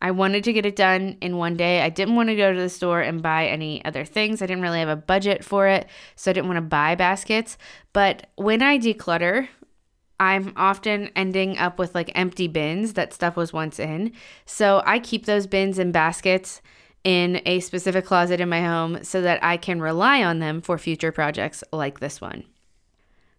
I 0.00 0.10
wanted 0.10 0.44
to 0.44 0.52
get 0.52 0.66
it 0.66 0.76
done 0.76 1.16
in 1.22 1.38
one 1.38 1.56
day. 1.56 1.80
I 1.80 1.88
didn't 1.88 2.14
want 2.14 2.28
to 2.28 2.36
go 2.36 2.52
to 2.52 2.60
the 2.60 2.68
store 2.68 3.00
and 3.00 3.22
buy 3.22 3.46
any 3.46 3.82
other 3.86 4.04
things. 4.04 4.42
I 4.42 4.46
didn't 4.46 4.62
really 4.62 4.80
have 4.80 4.88
a 4.88 4.96
budget 4.96 5.42
for 5.42 5.66
it, 5.66 5.88
so 6.14 6.30
I 6.30 6.34
didn't 6.34 6.48
want 6.48 6.58
to 6.58 6.62
buy 6.62 6.94
baskets. 6.94 7.56
But 7.94 8.26
when 8.36 8.62
I 8.62 8.78
declutter, 8.78 9.48
I'm 10.20 10.52
often 10.56 11.10
ending 11.16 11.58
up 11.58 11.78
with 11.78 11.94
like 11.94 12.10
empty 12.14 12.48
bins 12.48 12.94
that 12.94 13.12
stuff 13.12 13.36
was 13.36 13.52
once 13.52 13.78
in. 13.78 14.12
So 14.46 14.82
I 14.86 14.98
keep 14.98 15.26
those 15.26 15.46
bins 15.46 15.78
and 15.78 15.92
baskets 15.92 16.62
in 17.02 17.42
a 17.44 17.60
specific 17.60 18.06
closet 18.06 18.40
in 18.40 18.48
my 18.48 18.62
home 18.62 19.04
so 19.04 19.20
that 19.20 19.42
I 19.44 19.56
can 19.56 19.80
rely 19.80 20.22
on 20.22 20.38
them 20.38 20.60
for 20.62 20.78
future 20.78 21.12
projects 21.12 21.62
like 21.72 22.00
this 22.00 22.20
one. 22.20 22.44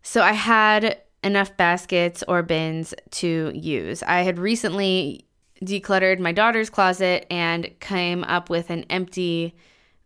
So 0.04 0.22
I 0.22 0.34
had 0.34 1.02
enough 1.24 1.58
baskets 1.58 2.24
or 2.28 2.44
bins 2.44 2.94
to 3.10 3.52
use. 3.56 4.04
I 4.04 4.22
had 4.22 4.38
recently 4.38 5.26
decluttered 5.64 6.20
my 6.20 6.32
daughter's 6.32 6.70
closet 6.70 7.26
and 7.32 7.72
came 7.80 8.24
up 8.26 8.50
with 8.50 8.70
an 8.70 8.84
empty 8.90 9.56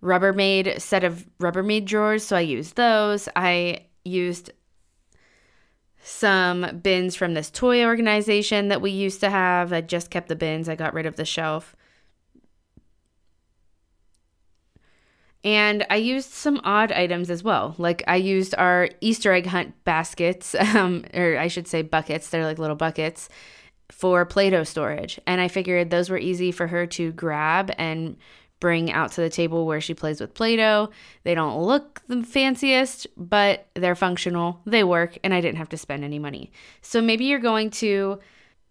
Rubbermaid 0.01 0.79
set 0.79 1.03
of 1.03 1.27
Rubbermaid 1.39 1.83
drawers. 1.85 2.23
So 2.23 2.37
I 2.37 2.41
used 2.41 2.77
those. 2.77 3.27
I 3.35 3.85
used 4.05 4.51
some 6.01 6.79
bins 6.81 7.15
from 7.15 7.33
this 7.33 7.49
toy 7.49 7.83
organization 7.83 8.69
that 8.69 8.81
we 8.81 8.91
used 8.91 9.19
to 9.21 9.29
have. 9.29 9.73
I 9.73 9.81
just 9.81 10.09
kept 10.09 10.29
the 10.29 10.35
bins, 10.35 10.69
I 10.69 10.75
got 10.75 10.93
rid 10.93 11.05
of 11.05 11.15
the 11.15 11.25
shelf. 11.25 11.75
And 15.43 15.85
I 15.89 15.95
used 15.95 16.31
some 16.31 16.59
odd 16.63 16.91
items 16.91 17.29
as 17.29 17.43
well. 17.43 17.75
Like 17.77 18.03
I 18.07 18.17
used 18.17 18.53
our 18.57 18.89
Easter 18.99 19.31
egg 19.31 19.45
hunt 19.45 19.73
baskets, 19.85 20.53
um, 20.75 21.05
or 21.13 21.37
I 21.37 21.47
should 21.47 21.67
say 21.67 21.81
buckets. 21.81 22.29
They're 22.29 22.45
like 22.45 22.59
little 22.59 22.75
buckets 22.75 23.29
for 23.91 24.25
Play 24.25 24.49
Doh 24.49 24.63
storage. 24.63 25.19
And 25.25 25.39
I 25.41 25.47
figured 25.47 25.89
those 25.89 26.09
were 26.09 26.17
easy 26.17 26.51
for 26.51 26.67
her 26.67 26.85
to 26.87 27.11
grab 27.13 27.71
and 27.77 28.17
bring 28.59 28.91
out 28.91 29.11
to 29.13 29.21
the 29.21 29.29
table 29.29 29.65
where 29.65 29.81
she 29.81 29.93
plays 29.93 30.19
with 30.19 30.33
Play 30.33 30.55
Doh. 30.55 30.89
They 31.23 31.33
don't 31.33 31.61
look 31.61 32.01
the 32.07 32.23
fanciest, 32.23 33.07
but 33.15 33.67
they're 33.73 33.95
functional, 33.95 34.61
they 34.65 34.83
work, 34.83 35.17
and 35.23 35.33
I 35.33 35.41
didn't 35.41 35.57
have 35.57 35.69
to 35.69 35.77
spend 35.77 36.03
any 36.03 36.19
money. 36.19 36.51
So 36.81 37.01
maybe 37.01 37.25
you're 37.25 37.39
going 37.39 37.69
to 37.71 38.19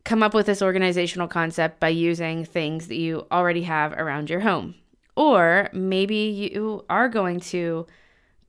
come 0.04 0.22
up 0.22 0.34
with 0.34 0.46
this 0.46 0.62
organizational 0.62 1.28
concept 1.28 1.80
by 1.80 1.88
using 1.88 2.44
things 2.44 2.88
that 2.88 2.96
you 2.96 3.26
already 3.30 3.62
have 3.62 3.92
around 3.92 4.30
your 4.30 4.40
home. 4.40 4.74
Or 5.16 5.68
maybe 5.72 6.16
you 6.16 6.84
are 6.88 7.08
going 7.08 7.40
to 7.40 7.86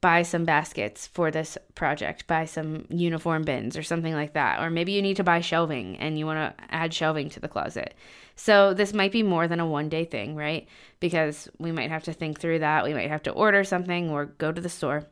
buy 0.01 0.21
some 0.21 0.45
baskets 0.45 1.07
for 1.07 1.29
this 1.29 1.57
project, 1.75 2.25
buy 2.27 2.45
some 2.45 2.85
uniform 2.89 3.43
bins 3.43 3.75
or 3.75 3.83
something 3.83 4.13
like 4.13 4.33
that. 4.33 4.62
Or 4.62 4.69
maybe 4.69 4.93
you 4.93 5.01
need 5.01 5.17
to 5.17 5.23
buy 5.23 5.41
shelving 5.41 5.97
and 5.97 6.17
you 6.17 6.25
want 6.25 6.57
to 6.57 6.63
add 6.73 6.93
shelving 6.93 7.29
to 7.31 7.39
the 7.39 7.49
closet. 7.49 7.93
So 8.35 8.73
this 8.73 8.93
might 8.93 9.12
be 9.12 9.23
more 9.23 9.47
than 9.47 9.59
a 9.59 9.65
one 9.65 9.89
day 9.89 10.05
thing, 10.05 10.35
right? 10.35 10.67
Because 11.01 11.49
we 11.57 11.73
might 11.73 11.89
have 11.89 12.03
to 12.03 12.13
think 12.13 12.39
through 12.39 12.59
that. 12.59 12.85
We 12.85 12.93
might 12.93 13.09
have 13.09 13.23
to 13.23 13.31
order 13.31 13.63
something 13.65 14.09
or 14.09 14.25
go 14.25 14.51
to 14.51 14.62
the 14.62 14.69
store. 14.69 15.07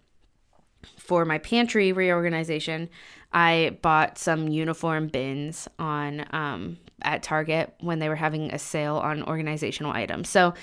For 0.98 1.26
my 1.26 1.38
pantry 1.40 1.92
reorganization, 1.92 2.88
I 3.34 3.78
bought 3.82 4.18
some 4.18 4.48
uniform 4.48 5.08
bins 5.08 5.68
on 5.78 6.26
um, 6.32 6.78
at 7.02 7.24
Target 7.24 7.74
when 7.82 8.00
they 8.00 8.08
were 8.08 8.16
having 8.16 8.54
a 8.54 8.60
sale 8.60 8.98
on 8.98 9.24
organizational 9.24 9.92
items. 9.92 10.30
So 10.30 10.54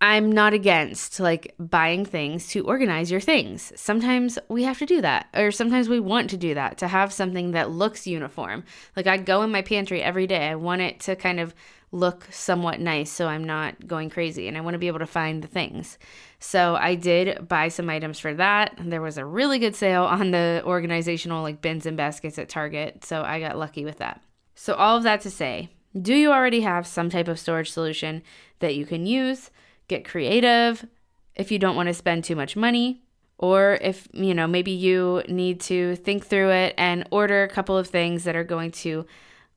I'm 0.00 0.30
not 0.30 0.52
against 0.52 1.18
like 1.18 1.54
buying 1.58 2.04
things 2.04 2.48
to 2.48 2.64
organize 2.64 3.10
your 3.10 3.20
things. 3.20 3.72
Sometimes 3.74 4.38
we 4.48 4.62
have 4.62 4.78
to 4.78 4.86
do 4.86 5.00
that, 5.00 5.26
or 5.34 5.50
sometimes 5.50 5.88
we 5.88 5.98
want 5.98 6.30
to 6.30 6.36
do 6.36 6.54
that 6.54 6.78
to 6.78 6.88
have 6.88 7.12
something 7.12 7.50
that 7.50 7.70
looks 7.70 8.06
uniform. 8.06 8.64
Like 8.96 9.08
I 9.08 9.16
go 9.16 9.42
in 9.42 9.50
my 9.50 9.62
pantry 9.62 10.00
every 10.00 10.28
day, 10.28 10.48
I 10.48 10.54
want 10.54 10.82
it 10.82 11.00
to 11.00 11.16
kind 11.16 11.40
of 11.40 11.52
look 11.90 12.28
somewhat 12.30 12.80
nice 12.80 13.10
so 13.10 13.26
I'm 13.26 13.44
not 13.44 13.86
going 13.86 14.10
crazy 14.10 14.46
and 14.46 14.58
I 14.58 14.60
want 14.60 14.74
to 14.74 14.78
be 14.78 14.88
able 14.88 14.98
to 14.98 15.06
find 15.06 15.42
the 15.42 15.48
things. 15.48 15.98
So 16.38 16.76
I 16.76 16.94
did 16.94 17.48
buy 17.48 17.68
some 17.68 17.88
items 17.88 18.18
for 18.18 18.34
that. 18.34 18.78
There 18.78 19.00
was 19.00 19.16
a 19.16 19.24
really 19.24 19.58
good 19.58 19.74
sale 19.74 20.04
on 20.04 20.30
the 20.30 20.62
organizational 20.64 21.42
like 21.42 21.62
bins 21.62 21.86
and 21.86 21.96
baskets 21.96 22.38
at 22.38 22.48
Target, 22.48 23.04
so 23.04 23.22
I 23.22 23.40
got 23.40 23.58
lucky 23.58 23.84
with 23.84 23.98
that. 23.98 24.22
So 24.54 24.74
all 24.74 24.96
of 24.96 25.02
that 25.04 25.22
to 25.22 25.30
say, 25.30 25.70
do 26.00 26.14
you 26.14 26.30
already 26.30 26.60
have 26.60 26.86
some 26.86 27.10
type 27.10 27.26
of 27.26 27.38
storage 27.38 27.72
solution 27.72 28.22
that 28.60 28.76
you 28.76 28.86
can 28.86 29.06
use? 29.06 29.50
Get 29.88 30.04
creative 30.04 30.86
if 31.34 31.50
you 31.50 31.58
don't 31.58 31.76
want 31.76 31.88
to 31.88 31.94
spend 31.94 32.24
too 32.24 32.36
much 32.36 32.56
money 32.56 33.02
or 33.38 33.78
if 33.80 34.08
you 34.12 34.34
know 34.34 34.46
maybe 34.46 34.72
you 34.72 35.22
need 35.28 35.60
to 35.60 35.96
think 35.96 36.26
through 36.26 36.50
it 36.50 36.74
and 36.76 37.06
order 37.10 37.42
a 37.42 37.48
couple 37.48 37.76
of 37.76 37.86
things 37.86 38.24
that 38.24 38.36
are 38.36 38.44
going 38.44 38.70
to 38.70 39.06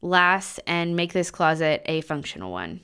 last 0.01 0.59
and 0.65 0.95
make 0.95 1.13
this 1.13 1.31
closet 1.31 1.81
a 1.85 2.01
functional 2.01 2.51
one. 2.51 2.81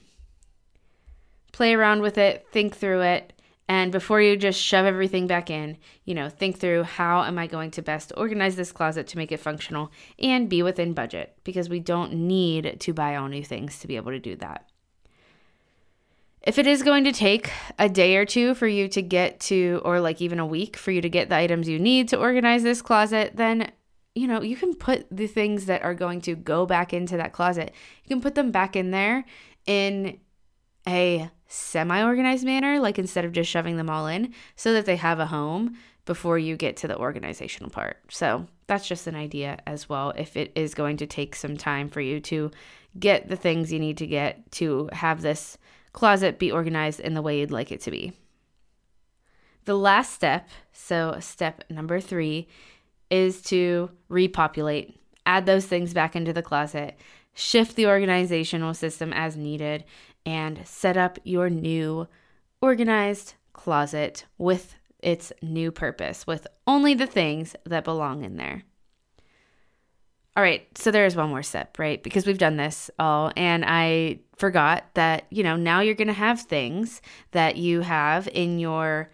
Play 1.51 1.73
around 1.73 2.01
with 2.01 2.17
it, 2.17 2.47
think 2.51 2.75
through 2.75 3.01
it, 3.01 3.33
and 3.67 3.91
before 3.91 4.21
you 4.21 4.37
just 4.37 4.61
shove 4.61 4.85
everything 4.85 5.27
back 5.27 5.49
in, 5.49 5.77
you 6.05 6.13
know, 6.13 6.29
think 6.29 6.57
through 6.57 6.83
how 6.83 7.23
am 7.23 7.37
I 7.37 7.47
going 7.47 7.71
to 7.71 7.81
best 7.81 8.13
organize 8.15 8.55
this 8.55 8.71
closet 8.71 9.07
to 9.07 9.17
make 9.17 9.31
it 9.31 9.39
functional 9.39 9.91
and 10.19 10.47
be 10.47 10.63
within 10.63 10.93
budget 10.93 11.35
because 11.43 11.67
we 11.67 11.79
don't 11.79 12.13
need 12.13 12.79
to 12.79 12.93
buy 12.93 13.15
all 13.15 13.27
new 13.27 13.43
things 13.43 13.79
to 13.79 13.87
be 13.87 13.97
able 13.97 14.11
to 14.11 14.19
do 14.19 14.35
that. 14.37 14.69
If 16.47 16.57
it 16.57 16.65
is 16.65 16.81
going 16.81 17.03
to 17.03 17.11
take 17.11 17.51
a 17.77 17.89
day 17.89 18.15
or 18.15 18.23
two 18.23 18.55
for 18.55 18.67
you 18.67 18.87
to 18.87 19.01
get 19.01 19.41
to, 19.41 19.81
or 19.83 19.99
like 19.99 20.21
even 20.21 20.39
a 20.39 20.45
week 20.45 20.77
for 20.77 20.91
you 20.91 21.01
to 21.01 21.09
get 21.09 21.27
the 21.27 21.35
items 21.35 21.67
you 21.67 21.77
need 21.77 22.07
to 22.07 22.17
organize 22.17 22.63
this 22.63 22.81
closet, 22.81 23.33
then 23.35 23.69
you 24.15 24.27
know, 24.27 24.41
you 24.41 24.55
can 24.55 24.73
put 24.73 25.05
the 25.11 25.27
things 25.27 25.65
that 25.65 25.83
are 25.83 25.93
going 25.93 26.21
to 26.21 26.35
go 26.35 26.65
back 26.65 26.93
into 26.93 27.17
that 27.17 27.33
closet, 27.33 27.73
you 28.05 28.07
can 28.07 28.21
put 28.21 28.33
them 28.33 28.49
back 28.49 28.77
in 28.77 28.91
there 28.91 29.25
in 29.65 30.17
a 30.87 31.29
semi 31.47 32.01
organized 32.01 32.45
manner, 32.45 32.79
like 32.79 32.97
instead 32.97 33.25
of 33.25 33.33
just 33.33 33.51
shoving 33.51 33.75
them 33.75 33.89
all 33.89 34.07
in, 34.07 34.33
so 34.55 34.71
that 34.71 34.85
they 34.85 34.95
have 34.95 35.19
a 35.19 35.25
home 35.25 35.77
before 36.05 36.39
you 36.39 36.55
get 36.55 36.77
to 36.77 36.87
the 36.87 36.97
organizational 36.97 37.69
part. 37.69 37.97
So 38.09 38.47
that's 38.67 38.87
just 38.87 39.05
an 39.05 39.15
idea 39.15 39.59
as 39.67 39.89
well. 39.89 40.13
If 40.15 40.37
it 40.37 40.53
is 40.55 40.73
going 40.73 40.95
to 40.97 41.07
take 41.07 41.35
some 41.35 41.57
time 41.57 41.89
for 41.89 41.99
you 41.99 42.21
to 42.21 42.51
get 42.97 43.27
the 43.27 43.35
things 43.35 43.73
you 43.73 43.79
need 43.79 43.97
to 43.97 44.07
get 44.07 44.49
to 44.53 44.89
have 44.93 45.21
this 45.21 45.57
closet 45.97 46.37
be 46.37 46.51
organized 46.51 46.99
in 46.99 47.15
the 47.15 47.23
way 47.23 47.39
you'd 47.39 47.49
like 47.49 47.71
it 47.71 47.81
to 47.81 47.89
be. 47.89 48.13
The 49.65 49.73
last 49.73 50.13
step, 50.13 50.47
so 50.71 51.17
step 51.19 51.63
number 51.71 51.99
three, 51.99 52.47
is 53.09 53.41
to 53.43 53.89
repopulate, 54.07 54.95
add 55.25 55.47
those 55.47 55.65
things 55.65 55.95
back 55.95 56.15
into 56.15 56.33
the 56.33 56.43
closet, 56.43 56.99
shift 57.33 57.75
the 57.75 57.87
organizational 57.87 58.75
system 58.75 59.11
as 59.11 59.35
needed, 59.35 59.85
and 60.23 60.61
set 60.67 60.97
up 60.97 61.17
your 61.23 61.49
new 61.49 62.07
organized 62.61 63.33
closet 63.53 64.25
with 64.37 64.75
its 64.99 65.33
new 65.41 65.71
purpose, 65.71 66.27
with 66.27 66.45
only 66.67 66.93
the 66.93 67.07
things 67.07 67.55
that 67.65 67.83
belong 67.83 68.23
in 68.23 68.37
there. 68.37 68.61
All 70.37 70.43
right, 70.43 70.67
so 70.77 70.91
there 70.91 71.07
is 71.07 71.15
one 71.15 71.29
more 71.29 71.41
step, 71.41 71.79
right? 71.79 72.03
Because 72.03 72.27
we've 72.27 72.37
done 72.37 72.57
this 72.57 72.91
all, 72.99 73.31
and 73.35 73.65
I 73.65 74.19
forgot 74.35 74.85
that, 74.93 75.25
you 75.31 75.41
know, 75.41 75.55
now 75.55 75.79
you're 75.79 75.95
going 75.95 76.09
to 76.09 76.13
have 76.13 76.41
things 76.41 77.01
that 77.31 77.57
you 77.57 77.81
have 77.81 78.27
in 78.27 78.59
your 78.59 79.09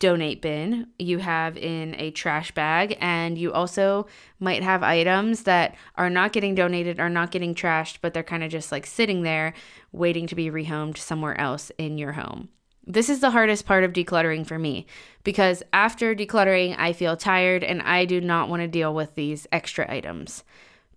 donate 0.00 0.42
bin, 0.42 0.88
you 0.98 1.18
have 1.18 1.56
in 1.56 1.94
a 1.96 2.10
trash 2.10 2.50
bag, 2.50 2.98
and 3.00 3.38
you 3.38 3.52
also 3.52 4.08
might 4.40 4.64
have 4.64 4.82
items 4.82 5.44
that 5.44 5.76
are 5.94 6.10
not 6.10 6.32
getting 6.32 6.56
donated, 6.56 6.98
are 6.98 7.08
not 7.08 7.30
getting 7.30 7.54
trashed, 7.54 7.98
but 8.02 8.12
they're 8.12 8.24
kind 8.24 8.42
of 8.42 8.50
just 8.50 8.72
like 8.72 8.84
sitting 8.84 9.22
there 9.22 9.54
waiting 9.92 10.26
to 10.26 10.34
be 10.34 10.50
rehomed 10.50 10.98
somewhere 10.98 11.40
else 11.40 11.70
in 11.78 11.98
your 11.98 12.14
home. 12.14 12.48
This 12.86 13.08
is 13.08 13.20
the 13.20 13.30
hardest 13.30 13.64
part 13.64 13.84
of 13.84 13.92
decluttering 13.92 14.46
for 14.46 14.58
me 14.58 14.86
because 15.22 15.62
after 15.72 16.14
decluttering, 16.14 16.74
I 16.78 16.92
feel 16.92 17.16
tired 17.16 17.62
and 17.62 17.80
I 17.82 18.04
do 18.04 18.20
not 18.20 18.48
want 18.48 18.62
to 18.62 18.68
deal 18.68 18.92
with 18.92 19.14
these 19.14 19.46
extra 19.52 19.90
items. 19.90 20.42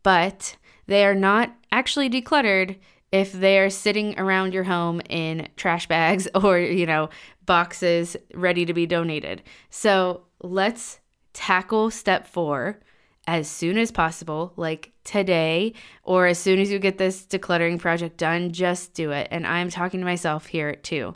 But 0.01 0.55
they 0.87 1.05
are 1.05 1.15
not 1.15 1.55
actually 1.71 2.09
decluttered 2.09 2.77
if 3.11 3.31
they're 3.31 3.69
sitting 3.69 4.19
around 4.19 4.53
your 4.53 4.63
home 4.63 5.01
in 5.09 5.47
trash 5.57 5.87
bags 5.87 6.27
or, 6.35 6.59
you 6.59 6.85
know, 6.85 7.09
boxes 7.45 8.17
ready 8.33 8.65
to 8.65 8.73
be 8.73 8.85
donated. 8.85 9.43
So 9.69 10.23
let's 10.41 10.99
tackle 11.33 11.91
step 11.91 12.27
four 12.27 12.79
as 13.27 13.47
soon 13.47 13.77
as 13.77 13.91
possible, 13.91 14.53
like 14.55 14.91
today, 15.03 15.73
or 16.03 16.27
as 16.27 16.37
soon 16.37 16.59
as 16.59 16.71
you 16.71 16.77
get 16.77 16.97
this 16.97 17.25
decluttering 17.25 17.79
project 17.79 18.17
done, 18.17 18.51
just 18.51 18.93
do 18.93 19.11
it. 19.11 19.27
And 19.31 19.47
I'm 19.47 19.69
talking 19.69 19.99
to 19.99 20.05
myself 20.05 20.45
here 20.45 20.75
too. 20.75 21.15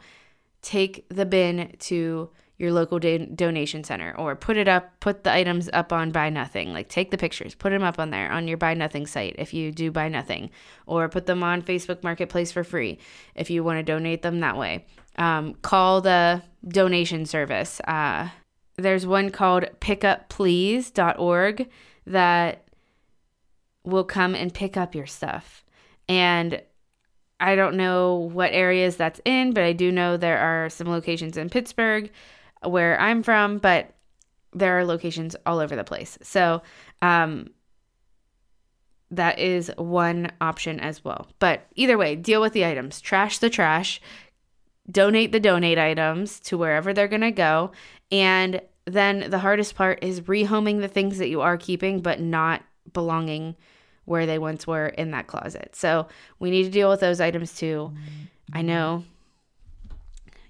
Take 0.62 1.06
the 1.10 1.26
bin 1.26 1.76
to 1.80 2.30
your 2.60 2.74
local 2.74 3.00
donation 3.00 3.84
center 3.86 4.14
or 4.18 4.36
put 4.36 4.58
it 4.58 4.68
up, 4.68 5.00
put 5.00 5.24
the 5.24 5.32
items 5.32 5.70
up 5.72 5.94
on 5.94 6.12
Buy 6.12 6.30
Nothing. 6.30 6.74
Like 6.74 6.90
take 6.90 7.10
the 7.10 7.18
pictures, 7.18 7.56
put 7.56 7.70
them 7.70 7.84
up 7.84 7.98
on 7.98 8.10
there 8.10 8.30
on 8.30 8.50
your 8.50 8.58
Buy 8.58 8.74
Nothing 8.74 9.08
site 9.08 9.36
if 9.40 9.54
you 9.54 9.72
do 9.72 9.92
Buy 9.92 10.10
Nothing, 10.10 10.50
or 10.86 11.08
put 11.08 11.26
them 11.26 11.42
on 11.42 11.62
Facebook 11.62 12.04
Marketplace 12.04 12.52
for 12.52 12.66
free 12.66 13.00
if 13.34 13.50
you 13.50 13.64
want 13.64 13.80
to 13.80 13.84
donate 13.84 14.22
them 14.22 14.42
that 14.42 14.58
way. 14.58 14.86
Um, 15.18 15.56
call 15.62 16.02
the 16.02 16.44
donation 16.68 17.26
service. 17.26 17.80
Uh, 17.82 18.30
there's 18.76 19.08
one 19.08 19.30
called 19.30 19.66
pickupplease.org 19.80 21.70
that 22.08 22.68
will 23.84 24.04
come 24.04 24.36
and 24.36 24.54
pick 24.54 24.76
up 24.76 24.94
your 24.96 25.08
stuff. 25.08 25.64
And 26.10 26.62
I 27.40 27.56
don't 27.56 27.76
know 27.76 28.30
what 28.34 28.52
areas 28.52 28.98
that's 28.98 29.22
in, 29.26 29.54
but 29.54 29.64
I 29.64 29.74
do 29.74 29.92
know 29.92 30.18
there 30.18 30.40
are 30.40 30.70
some 30.70 30.90
locations 30.90 31.38
in 31.38 31.50
Pittsburgh 31.50 32.12
where 32.64 33.00
I'm 33.00 33.24
from, 33.24 33.58
but 33.60 33.94
there 34.54 34.78
are 34.78 34.86
locations 34.86 35.36
all 35.46 35.60
over 35.60 35.76
the 35.76 35.84
place. 35.84 36.18
So, 36.22 36.62
um, 37.02 37.52
that 39.12 39.40
is 39.40 39.72
one 39.78 40.32
option 40.40 40.80
as 40.80 41.04
well. 41.04 41.28
But 41.40 41.66
either 41.76 41.98
way, 41.98 42.16
deal 42.16 42.42
with 42.42 42.54
the 42.54 42.66
items, 42.66 43.02
trash 43.02 43.40
the 43.40 43.50
trash, 43.50 44.00
donate 44.90 45.32
the 45.32 45.40
donate 45.40 45.80
items 45.80 46.40
to 46.42 46.58
wherever 46.58 46.94
they're 46.94 47.08
going 47.08 47.22
to 47.22 47.32
go. 47.32 47.72
And 48.12 48.62
then 48.86 49.30
the 49.30 49.40
hardest 49.40 49.76
part 49.76 50.04
is 50.04 50.22
rehoming 50.22 50.82
the 50.82 50.88
things 50.88 51.18
that 51.18 51.30
you 51.30 51.42
are 51.42 51.58
keeping 51.58 52.02
but 52.02 52.20
not 52.20 52.64
belonging 52.94 53.56
where 54.10 54.26
they 54.26 54.40
once 54.40 54.66
were 54.66 54.88
in 54.88 55.12
that 55.12 55.28
closet. 55.28 55.76
So 55.76 56.08
we 56.40 56.50
need 56.50 56.64
to 56.64 56.72
deal 56.72 56.90
with 56.90 57.00
those 57.00 57.22
items 57.22 57.56
too. 57.56 57.92
Mm-hmm. 57.94 58.58
I 58.58 58.62
know 58.64 59.04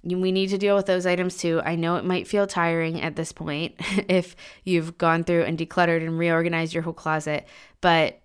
we 0.04 0.32
need 0.32 0.48
to 0.48 0.58
deal 0.58 0.78
with 0.78 0.86
those 0.86 1.06
items 1.06 1.38
too. 1.38 1.62
I 1.66 1.76
know 1.76 1.98
it 1.98 2.06
might 2.06 2.28
feel 2.28 2.48
tiring 2.48 3.02
at 3.02 3.18
this 3.18 3.34
point 3.34 3.76
if 4.08 4.36
you've 4.64 4.98
gone 4.98 5.26
through 5.26 5.44
and 5.44 5.58
decluttered 5.58 6.02
and 6.02 6.18
reorganized 6.18 6.74
your 6.74 6.84
whole 6.84 6.94
closet, 6.94 7.46
but 7.82 8.22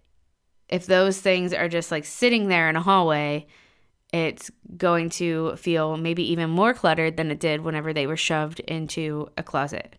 if 0.68 0.86
those 0.86 1.20
things 1.20 1.52
are 1.52 1.68
just 1.68 1.90
like 1.90 2.04
sitting 2.04 2.48
there 2.48 2.70
in 2.70 2.76
a 2.76 2.80
hallway, 2.80 3.46
it's 4.12 4.52
going 4.76 5.10
to 5.10 5.56
feel 5.56 5.96
maybe 5.96 6.30
even 6.30 6.48
more 6.48 6.74
cluttered 6.74 7.16
than 7.16 7.32
it 7.32 7.40
did 7.40 7.62
whenever 7.62 7.92
they 7.92 8.06
were 8.06 8.16
shoved 8.16 8.60
into 8.60 9.28
a 9.36 9.42
closet. 9.42 9.96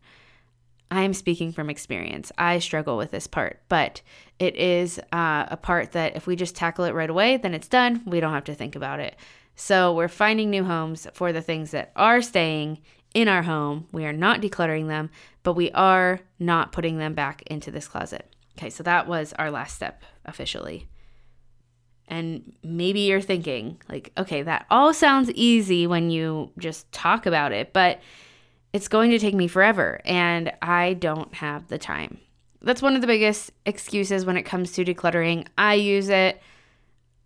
I'm 0.91 1.13
speaking 1.13 1.51
from 1.51 1.69
experience. 1.69 2.31
I 2.37 2.59
struggle 2.59 2.97
with 2.97 3.11
this 3.11 3.27
part, 3.27 3.61
but 3.69 4.01
it 4.39 4.55
is 4.55 4.99
uh, 5.11 5.45
a 5.49 5.57
part 5.57 5.93
that 5.93 6.15
if 6.15 6.27
we 6.27 6.35
just 6.35 6.55
tackle 6.55 6.85
it 6.85 6.93
right 6.93 7.09
away, 7.09 7.37
then 7.37 7.53
it's 7.53 7.67
done. 7.67 8.03
We 8.05 8.19
don't 8.19 8.33
have 8.33 8.43
to 8.45 8.55
think 8.55 8.75
about 8.75 8.99
it. 8.99 9.15
So 9.55 9.93
we're 9.93 10.07
finding 10.07 10.49
new 10.49 10.63
homes 10.63 11.07
for 11.13 11.31
the 11.31 11.41
things 11.41 11.71
that 11.71 11.91
are 11.95 12.21
staying 12.21 12.81
in 13.13 13.27
our 13.27 13.43
home. 13.43 13.87
We 13.91 14.05
are 14.05 14.13
not 14.13 14.41
decluttering 14.41 14.87
them, 14.87 15.09
but 15.43 15.53
we 15.53 15.71
are 15.71 16.19
not 16.39 16.71
putting 16.71 16.97
them 16.97 17.13
back 17.13 17.41
into 17.43 17.71
this 17.71 17.87
closet. 17.87 18.29
Okay, 18.57 18.69
so 18.69 18.83
that 18.83 19.07
was 19.07 19.33
our 19.33 19.49
last 19.49 19.75
step 19.75 20.03
officially. 20.25 20.87
And 22.07 22.53
maybe 22.63 23.01
you're 23.01 23.21
thinking, 23.21 23.81
like, 23.89 24.11
okay, 24.17 24.43
that 24.43 24.65
all 24.69 24.93
sounds 24.93 25.31
easy 25.31 25.87
when 25.87 26.09
you 26.09 26.51
just 26.59 26.91
talk 26.91 27.25
about 27.25 27.51
it, 27.51 27.73
but 27.73 27.99
it's 28.75 28.89
going 28.89 29.09
to 29.11 29.19
take 29.19 29.33
me 29.33 29.47
forever 29.47 30.01
and 30.03 30.51
I 30.61 30.95
don't 30.95 31.33
have 31.35 31.69
the 31.69 31.77
time. 31.77 32.19
That's 32.61 32.81
one 32.81 32.95
of 32.95 32.99
the 32.99 33.07
biggest 33.07 33.51
excuses 33.65 34.25
when 34.25 34.35
it 34.35 34.43
comes 34.43 34.73
to 34.73 34.83
decluttering. 34.83 35.47
I 35.57 35.75
use 35.75 36.09
it 36.09 36.41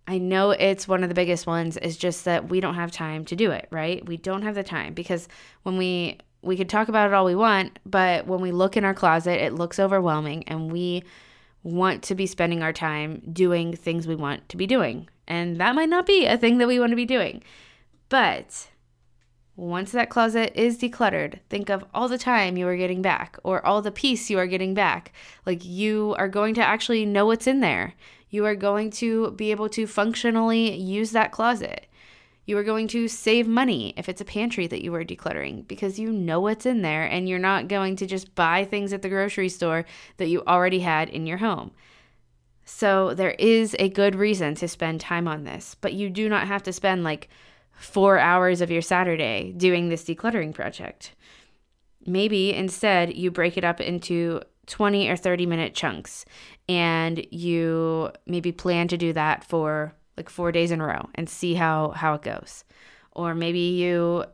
I 0.07 0.17
know 0.17 0.51
it's 0.51 0.88
one 0.88 1.03
of 1.03 1.09
the 1.09 1.15
biggest 1.15 1.45
ones 1.45 1.77
is 1.77 1.95
just 1.95 2.25
that 2.25 2.49
we 2.49 2.59
don't 2.62 2.75
have 2.75 2.91
time 2.91 3.25
to 3.25 3.35
do 3.35 3.51
it, 3.51 3.67
right? 3.71 4.03
We 4.07 4.17
don't 4.17 4.41
have 4.41 4.55
the 4.55 4.63
time 4.63 4.93
because 4.93 5.27
when 5.63 5.77
we 5.77 6.19
we 6.41 6.55
could 6.55 6.69
talk 6.69 6.88
about 6.88 7.07
it 7.07 7.13
all 7.13 7.25
we 7.25 7.35
want, 7.35 7.79
but 7.85 8.27
when 8.27 8.41
we 8.41 8.51
look 8.51 8.77
in 8.77 8.85
our 8.85 8.93
closet, 8.93 9.43
it 9.43 9.53
looks 9.53 9.79
overwhelming 9.79 10.47
and 10.47 10.71
we 10.71 11.03
want 11.63 12.01
to 12.03 12.15
be 12.15 12.25
spending 12.25 12.63
our 12.63 12.73
time 12.73 13.21
doing 13.33 13.75
things 13.75 14.07
we 14.07 14.15
want 14.15 14.49
to 14.49 14.57
be 14.57 14.65
doing. 14.65 15.09
And 15.27 15.57
that 15.57 15.75
might 15.75 15.89
not 15.89 16.05
be 16.05 16.25
a 16.25 16.38
thing 16.38 16.59
that 16.59 16.67
we 16.67 16.79
want 16.79 16.91
to 16.91 16.95
be 16.95 17.05
doing. 17.05 17.43
But 18.07 18.69
once 19.60 19.91
that 19.91 20.10
closet 20.10 20.52
is 20.56 20.78
decluttered, 20.78 21.39
think 21.50 21.69
of 21.69 21.86
all 21.93 22.08
the 22.08 22.17
time 22.17 22.58
you 22.58 22.67
are 22.67 22.78
getting 22.78 23.02
back 23.02 23.38
or 23.43 23.65
all 23.65 23.82
the 23.82 23.91
peace 23.91 24.30
you 24.30 24.39
are 24.39 24.48
getting 24.48 24.74
back. 24.74 25.12
Like 25.45 25.65
you 25.65 26.15
are 26.17 26.30
going 26.30 26.54
to 26.56 26.62
actually 26.62 27.06
know 27.06 27.26
what's 27.26 27.48
in 27.48 27.60
there 27.60 27.93
you 28.30 28.45
are 28.45 28.56
going 28.56 28.91
to 28.91 29.32
be 29.32 29.52
able 29.52 29.69
to 29.69 29.88
functionally 29.88 30.76
use 30.76 31.12
that 31.12 31.32
closet. 31.32 31.88
You 32.45 32.58
are 32.58 32.63
going 32.63 32.88
to 32.89 33.08
save 33.08 33.48
money 33.48 33.93
if 33.95 34.10
it's 34.10 34.22
a 34.22 34.26
pantry 34.26 34.65
that 34.67 34.84
you 34.84 34.93
are 34.95 35.04
decluttering 35.04 35.67
because 35.67 36.00
you 36.00 36.12
know 36.12 36.39
what's 36.39 36.65
in 36.65 36.82
there 36.82 37.04
and 37.04 37.30
you're 37.30 37.38
not 37.38 37.67
going 37.67 37.95
to 37.98 38.08
just 38.08 38.34
buy 38.34 38.65
things 38.65 38.91
at 38.91 39.02
the 39.02 39.10
grocery 39.10 39.50
store 39.50 39.86
that 40.17 40.30
you 40.30 40.43
already 40.48 40.80
had 40.80 41.10
in 41.10 41.28
your 41.28 41.38
home. 41.38 41.72
So, 42.65 43.15
there 43.15 43.32
is 43.32 43.76
a 43.80 43.89
good 43.89 44.13
reason 44.13 44.54
to 44.56 44.67
spend 44.67 45.02
time 45.02 45.28
on 45.28 45.43
this, 45.43 45.76
but 45.82 45.93
you 45.93 46.08
do 46.08 46.30
not 46.30 46.48
have 46.48 46.62
to 46.63 46.74
spend 46.74 47.04
like 47.04 47.28
four 47.80 48.20
hours 48.20 48.62
of 48.62 48.70
your 48.70 48.82
Saturday 48.82 49.54
doing 49.56 49.89
this 49.89 50.04
decluttering 50.04 50.54
project. 50.54 51.15
Maybe 52.06 52.54
instead 52.54 53.15
you 53.15 53.32
break 53.32 53.58
it 53.58 53.63
up 53.63 53.80
into 53.80 54.42
20 54.68 55.10
or 55.10 55.15
30 55.15 55.46
minute 55.46 55.74
chunks 55.74 56.26
and 56.68 57.26
you 57.32 58.12
maybe 58.26 58.52
plan 58.52 58.88
to 58.89 58.98
do 58.98 59.13
that 59.13 59.44
for 59.44 59.96
like 60.18 60.30
4 60.30 60.52
days 60.52 60.72
in 60.72 60.82
a 60.82 60.86
row 60.86 61.10
and 61.15 61.30
see 61.30 61.56
how 61.56 61.89
how 61.92 62.13
it 62.13 62.22
goes. 62.22 62.63
Or 63.13 63.34
maybe 63.34 63.60
you 63.60 64.26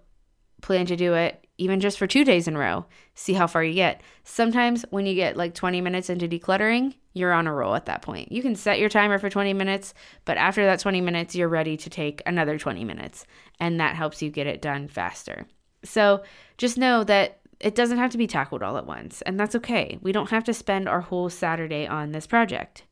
plan 0.61 0.87
to 0.87 0.95
do 0.95 1.13
it 1.13 1.44
even 1.57 1.79
just 1.79 1.97
for 1.97 2.07
2 2.07 2.23
days 2.23 2.47
in 2.47 2.55
a 2.55 2.59
row, 2.59 2.85
see 3.13 3.33
how 3.33 3.47
far 3.47 3.63
you 3.63 3.73
get. 3.73 4.01
Sometimes 4.23 4.85
when 4.89 5.05
you 5.05 5.15
get 5.15 5.37
like 5.37 5.53
20 5.53 5.81
minutes 5.81 6.09
into 6.09 6.27
decluttering, 6.27 6.95
you're 7.13 7.33
on 7.33 7.47
a 7.47 7.53
roll 7.53 7.75
at 7.75 7.85
that 7.85 8.01
point. 8.01 8.31
You 8.31 8.41
can 8.41 8.55
set 8.55 8.79
your 8.79 8.89
timer 8.89 9.19
for 9.19 9.29
20 9.29 9.53
minutes, 9.53 9.93
but 10.25 10.37
after 10.37 10.65
that 10.65 10.79
20 10.79 11.01
minutes, 11.01 11.35
you're 11.35 11.47
ready 11.47 11.77
to 11.77 11.89
take 11.89 12.21
another 12.25 12.57
20 12.57 12.83
minutes, 12.83 13.25
and 13.59 13.79
that 13.79 13.95
helps 13.95 14.21
you 14.21 14.29
get 14.29 14.47
it 14.47 14.61
done 14.61 14.87
faster. 14.87 15.47
So 15.83 16.23
just 16.57 16.77
know 16.77 17.03
that 17.03 17.39
it 17.59 17.75
doesn't 17.75 17.99
have 17.99 18.11
to 18.11 18.17
be 18.17 18.27
tackled 18.27 18.63
all 18.63 18.77
at 18.77 18.85
once, 18.85 19.21
and 19.21 19.39
that's 19.39 19.55
okay. 19.55 19.97
We 20.01 20.11
don't 20.11 20.31
have 20.31 20.43
to 20.45 20.53
spend 20.53 20.89
our 20.89 21.01
whole 21.01 21.29
Saturday 21.29 21.87
on 21.87 22.11
this 22.11 22.27
project. 22.27 22.83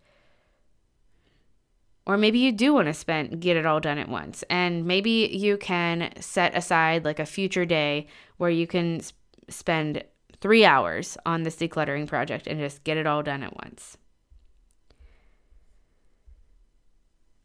Or 2.06 2.18
maybe 2.18 2.40
you 2.40 2.52
do 2.52 2.74
want 2.74 2.88
to 2.88 2.94
spend 2.94 3.40
get 3.40 3.56
it 3.56 3.66
all 3.66 3.80
done 3.80 3.98
at 3.98 4.10
once. 4.10 4.44
And 4.50 4.86
maybe 4.86 5.30
you 5.32 5.58
can 5.58 6.12
set 6.20 6.56
aside 6.56 7.06
like 7.06 7.20
a 7.20 7.26
future 7.26 7.66
day 7.66 8.08
where 8.38 8.50
you 8.50 8.68
can 8.68 9.02
spend 9.50 10.04
3 10.42 10.66
hours 10.66 11.18
on 11.26 11.44
this 11.44 11.56
decluttering 11.56 12.08
project 12.08 12.48
and 12.48 12.60
just 12.60 12.84
get 12.84 12.98
it 12.98 13.08
all 13.08 13.24
done 13.24 13.44
at 13.44 13.56
once. 13.56 13.98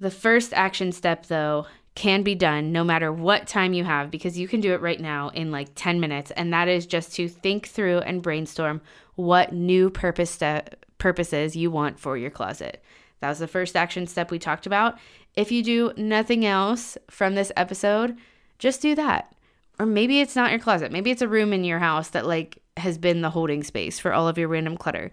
The 0.01 0.11
first 0.11 0.53
action 0.53 0.92
step 0.92 1.27
though 1.27 1.66
can 1.94 2.23
be 2.23 2.37
done 2.37 2.71
no 2.71 2.85
matter 2.85 3.12
what 3.12 3.49
time 3.49 3.73
you 3.73 3.83
have 3.83 4.11
because 4.11 4.38
you 4.38 4.47
can 4.47 4.61
do 4.61 4.73
it 4.73 4.81
right 4.81 5.01
now 5.01 5.31
in 5.31 5.51
like 5.51 5.68
10 5.75 5.99
minutes 5.99 6.31
and 6.33 6.53
that 6.53 6.68
is 6.68 6.87
just 6.87 7.12
to 7.14 7.29
think 7.29 7.66
through 7.66 7.99
and 7.99 8.23
brainstorm 8.23 8.81
what 9.16 9.53
new 9.53 9.90
purpose 9.90 10.31
step, 10.31 10.85
purposes 10.99 11.57
you 11.57 11.71
want 11.73 11.99
for 11.99 12.16
your 12.16 12.31
closet. 12.31 12.83
That 13.20 13.28
was 13.28 13.38
the 13.38 13.48
first 13.48 13.76
action 13.76 14.07
step 14.07 14.31
we 14.31 14.38
talked 14.38 14.66
about. 14.66 14.98
If 15.35 15.52
you 15.52 15.62
do 15.62 15.92
nothing 15.96 16.44
else 16.44 16.96
from 17.11 17.35
this 17.35 17.52
episode, 17.57 18.16
just 18.59 18.83
do 18.83 18.94
that. 18.94 19.35
Or 19.78 19.87
maybe 19.87 20.20
it's 20.20 20.37
not 20.37 20.50
your 20.50 20.61
closet. 20.61 20.90
Maybe 20.92 21.11
it's 21.11 21.22
a 21.22 21.28
room 21.28 21.52
in 21.52 21.64
your 21.64 21.78
house 21.78 22.09
that 22.11 22.26
like 22.26 22.59
has 22.76 22.98
been 22.98 23.22
the 23.22 23.31
holding 23.31 23.62
space 23.62 23.98
for 23.98 24.12
all 24.12 24.28
of 24.28 24.38
your 24.38 24.48
random 24.48 24.76
clutter. 24.76 25.11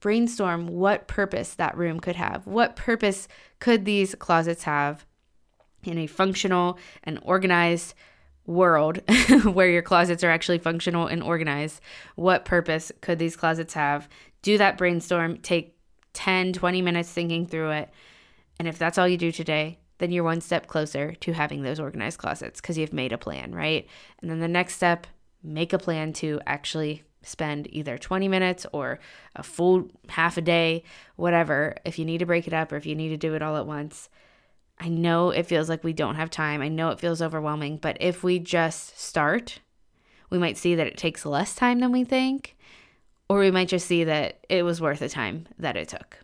Brainstorm 0.00 0.68
what 0.68 1.08
purpose 1.08 1.54
that 1.54 1.76
room 1.76 1.98
could 1.98 2.16
have. 2.16 2.46
What 2.46 2.76
purpose 2.76 3.26
could 3.58 3.84
these 3.84 4.14
closets 4.14 4.64
have 4.64 5.06
in 5.82 5.98
a 5.98 6.06
functional 6.06 6.78
and 7.02 7.18
organized 7.22 7.94
world 8.46 9.00
where 9.44 9.68
your 9.68 9.82
closets 9.82 10.22
are 10.22 10.30
actually 10.30 10.58
functional 10.58 11.06
and 11.06 11.22
organized, 11.22 11.80
what 12.16 12.44
purpose 12.44 12.92
could 13.00 13.18
these 13.18 13.36
closets 13.36 13.74
have? 13.74 14.08
Do 14.42 14.58
that 14.58 14.76
brainstorm, 14.76 15.38
take 15.38 15.73
10, 16.14 16.54
20 16.54 16.82
minutes 16.82 17.10
thinking 17.10 17.46
through 17.46 17.70
it. 17.70 17.90
And 18.58 18.66
if 18.66 18.78
that's 18.78 18.98
all 18.98 19.06
you 19.06 19.18
do 19.18 19.30
today, 19.30 19.78
then 19.98 20.10
you're 20.10 20.24
one 20.24 20.40
step 20.40 20.66
closer 20.66 21.14
to 21.14 21.32
having 21.32 21.62
those 21.62 21.78
organized 21.78 22.18
closets 22.18 22.60
because 22.60 22.78
you've 22.78 22.92
made 22.92 23.12
a 23.12 23.18
plan, 23.18 23.54
right? 23.54 23.86
And 24.20 24.30
then 24.30 24.40
the 24.40 24.48
next 24.48 24.76
step, 24.76 25.06
make 25.42 25.72
a 25.72 25.78
plan 25.78 26.12
to 26.14 26.40
actually 26.46 27.02
spend 27.22 27.68
either 27.70 27.98
20 27.98 28.28
minutes 28.28 28.66
or 28.72 28.98
a 29.36 29.42
full 29.42 29.88
half 30.08 30.36
a 30.36 30.42
day, 30.42 30.82
whatever, 31.16 31.76
if 31.84 31.98
you 31.98 32.04
need 32.04 32.18
to 32.18 32.26
break 32.26 32.46
it 32.46 32.52
up 32.52 32.72
or 32.72 32.76
if 32.76 32.86
you 32.86 32.94
need 32.94 33.10
to 33.10 33.16
do 33.16 33.34
it 33.34 33.42
all 33.42 33.56
at 33.56 33.66
once. 33.66 34.08
I 34.78 34.88
know 34.88 35.30
it 35.30 35.46
feels 35.46 35.68
like 35.68 35.84
we 35.84 35.92
don't 35.92 36.16
have 36.16 36.30
time. 36.30 36.60
I 36.60 36.68
know 36.68 36.90
it 36.90 37.00
feels 37.00 37.22
overwhelming, 37.22 37.76
but 37.78 37.96
if 38.00 38.24
we 38.24 38.38
just 38.38 38.98
start, 38.98 39.60
we 40.30 40.38
might 40.38 40.58
see 40.58 40.74
that 40.74 40.86
it 40.86 40.96
takes 40.96 41.24
less 41.24 41.54
time 41.54 41.80
than 41.80 41.92
we 41.92 42.04
think, 42.04 42.56
or 43.34 43.40
we 43.40 43.50
might 43.50 43.66
just 43.66 43.88
see 43.88 44.04
that 44.04 44.38
it 44.48 44.62
was 44.62 44.80
worth 44.80 45.00
the 45.00 45.08
time 45.08 45.44
that 45.58 45.76
it 45.76 45.88
took. 45.88 46.18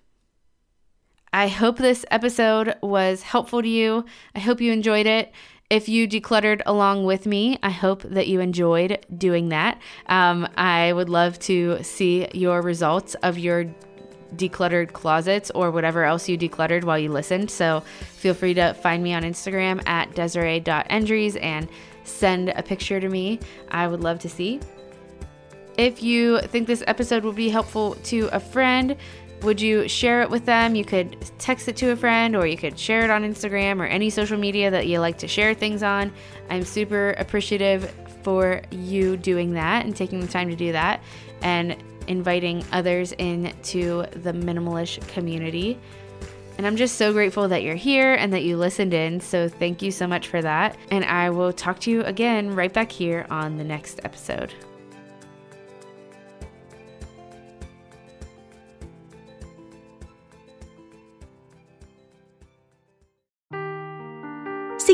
I 1.32 1.48
hope 1.48 1.76
this 1.76 2.04
episode 2.08 2.76
was 2.82 3.22
helpful 3.22 3.62
to 3.62 3.68
you. 3.68 4.04
I 4.36 4.38
hope 4.38 4.60
you 4.60 4.70
enjoyed 4.70 5.06
it. 5.06 5.32
If 5.70 5.88
you 5.88 6.06
decluttered 6.06 6.62
along 6.66 7.06
with 7.06 7.26
me, 7.26 7.58
I 7.64 7.70
hope 7.70 8.02
that 8.02 8.28
you 8.28 8.38
enjoyed 8.38 9.04
doing 9.18 9.48
that. 9.48 9.80
Um, 10.06 10.46
I 10.56 10.92
would 10.92 11.08
love 11.08 11.40
to 11.40 11.82
see 11.82 12.28
your 12.32 12.62
results 12.62 13.14
of 13.24 13.38
your 13.38 13.64
decluttered 14.36 14.92
closets 14.92 15.50
or 15.50 15.72
whatever 15.72 16.04
else 16.04 16.28
you 16.28 16.38
decluttered 16.38 16.84
while 16.84 16.98
you 16.98 17.10
listened. 17.10 17.50
So 17.50 17.80
feel 18.18 18.34
free 18.34 18.54
to 18.54 18.74
find 18.74 19.02
me 19.02 19.14
on 19.14 19.24
Instagram 19.24 19.84
at 19.88 20.14
desiree.endres 20.14 21.42
and 21.42 21.68
send 22.04 22.50
a 22.50 22.62
picture 22.62 23.00
to 23.00 23.08
me. 23.08 23.40
I 23.68 23.88
would 23.88 24.00
love 24.00 24.20
to 24.20 24.28
see. 24.28 24.60
If 25.80 26.02
you 26.02 26.42
think 26.42 26.66
this 26.66 26.84
episode 26.86 27.24
will 27.24 27.32
be 27.32 27.48
helpful 27.48 27.94
to 27.94 28.28
a 28.32 28.38
friend, 28.38 28.96
would 29.40 29.58
you 29.58 29.88
share 29.88 30.20
it 30.20 30.28
with 30.28 30.44
them? 30.44 30.74
You 30.74 30.84
could 30.84 31.16
text 31.38 31.68
it 31.68 31.76
to 31.78 31.92
a 31.92 31.96
friend 31.96 32.36
or 32.36 32.46
you 32.46 32.58
could 32.58 32.78
share 32.78 33.02
it 33.02 33.08
on 33.08 33.22
Instagram 33.22 33.80
or 33.80 33.86
any 33.86 34.10
social 34.10 34.36
media 34.36 34.70
that 34.70 34.88
you 34.88 35.00
like 35.00 35.16
to 35.16 35.26
share 35.26 35.54
things 35.54 35.82
on. 35.82 36.12
I'm 36.50 36.66
super 36.66 37.12
appreciative 37.12 37.90
for 38.22 38.60
you 38.70 39.16
doing 39.16 39.54
that 39.54 39.86
and 39.86 39.96
taking 39.96 40.20
the 40.20 40.28
time 40.28 40.50
to 40.50 40.54
do 40.54 40.70
that. 40.72 41.00
And 41.40 41.82
inviting 42.08 42.62
others 42.72 43.12
into 43.12 44.04
the 44.16 44.32
minimalish 44.32 45.00
community. 45.08 45.78
And 46.58 46.66
I'm 46.66 46.76
just 46.76 46.96
so 46.96 47.14
grateful 47.14 47.48
that 47.48 47.62
you're 47.62 47.74
here 47.74 48.12
and 48.16 48.34
that 48.34 48.42
you 48.42 48.58
listened 48.58 48.92
in. 48.92 49.18
So 49.18 49.48
thank 49.48 49.80
you 49.80 49.90
so 49.92 50.06
much 50.06 50.28
for 50.28 50.42
that. 50.42 50.76
And 50.90 51.06
I 51.06 51.30
will 51.30 51.54
talk 51.54 51.80
to 51.80 51.90
you 51.90 52.02
again 52.02 52.54
right 52.54 52.70
back 52.70 52.92
here 52.92 53.26
on 53.30 53.56
the 53.56 53.64
next 53.64 54.00
episode. 54.04 54.52